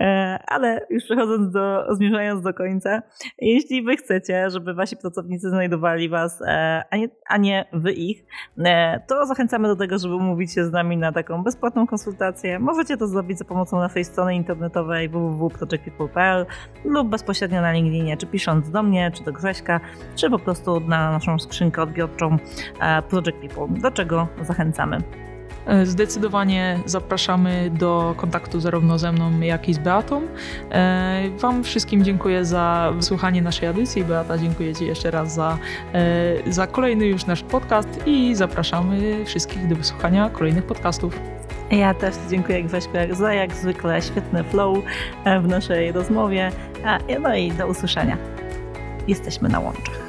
E, 0.00 0.38
ale 0.46 0.86
już 0.90 1.04
przechodząc 1.04 1.52
do, 1.52 1.94
zmierzając 1.94 2.42
do 2.42 2.54
końca, 2.54 3.02
jeśli 3.38 3.82
wy 3.82 3.96
chcecie, 3.96 4.50
żeby 4.50 4.74
wasi 4.74 4.96
pracownicy 4.96 5.50
znajdowali 5.50 6.08
was, 6.08 6.42
e, 6.42 6.82
a 6.90 6.96
nie, 6.96 7.08
a 7.26 7.36
nie 7.36 7.64
wy 7.72 7.92
ich, 7.92 8.24
e, 8.58 9.00
to 9.08 9.26
zachęcamy 9.26 9.68
do 9.68 9.76
tego, 9.76 9.98
żeby 9.98 10.14
umówić 10.14 10.52
się 10.52 10.64
z 10.64 10.72
nami 10.72 10.96
na 10.96 11.12
taką 11.12 11.42
bezpłatną 11.42 11.86
konsultację. 11.86 12.58
Możecie 12.58 12.96
to 12.96 13.06
zrobić 13.06 13.38
za 13.38 13.44
pomocą 13.44 13.78
naszej 13.78 14.04
strony 14.04 14.34
internetowej 14.34 15.08
www.projectpeople.pl 15.08 16.46
lub 16.84 17.08
bezpośrednio 17.08 17.60
na 17.60 17.72
LinkedInie, 17.72 18.16
czy 18.16 18.26
pisząc 18.26 18.70
do 18.70 18.82
mnie, 18.82 19.10
czy 19.14 19.24
do 19.24 19.32
Grześka, 19.32 19.80
czy 20.14 20.30
po 20.30 20.38
prostu 20.38 20.80
na 20.80 21.10
naszą 21.10 21.38
skrzynkę 21.38 21.82
odbiorczą 21.82 22.36
Project 23.08 23.38
People, 23.40 23.80
do 23.80 23.90
czego 23.90 24.28
zachęcamy. 24.42 25.02
E, 25.66 25.86
zdecydowanie 25.86 26.80
zapraszamy 26.86 27.70
do 27.70 28.14
kontaktu 28.16 28.60
zarówno 28.60 28.98
ze 28.98 29.12
mną, 29.12 29.40
jak 29.40 29.68
i 29.68 29.74
z 29.74 29.78
Beatą. 29.78 30.22
E, 30.70 31.30
wam 31.38 31.64
wszystkim 31.64 32.04
dziękuję 32.04 32.44
za 32.44 32.92
wysłuchanie 32.96 33.42
naszej 33.42 33.68
audycji. 33.68 34.04
Beata, 34.04 34.38
dziękuję 34.38 34.74
Ci 34.74 34.86
jeszcze 34.86 35.10
raz 35.10 35.34
za, 35.34 35.58
e, 35.94 36.52
za 36.52 36.66
kolejny 36.66 37.06
już 37.06 37.26
nasz 37.26 37.42
podcast 37.42 37.88
i 38.06 38.34
zapraszamy 38.34 39.24
wszystkich 39.24 39.68
do 39.68 39.76
wysłuchania 39.76 40.30
kolejnych 40.30 40.64
podcastów. 40.64 41.20
Ja 41.70 41.94
też 41.94 42.14
dziękuję 42.30 42.62
Grześku 42.62 42.92
za 43.10 43.34
jak 43.34 43.54
zwykle 43.54 44.02
świetny 44.02 44.44
flow 44.44 44.78
w 45.42 45.48
naszej 45.48 45.92
rozmowie. 45.92 46.52
No 47.22 47.36
i 47.36 47.52
do 47.52 47.66
usłyszenia. 47.66 48.16
Jesteśmy 49.08 49.48
na 49.48 49.60
łączach. 49.60 50.05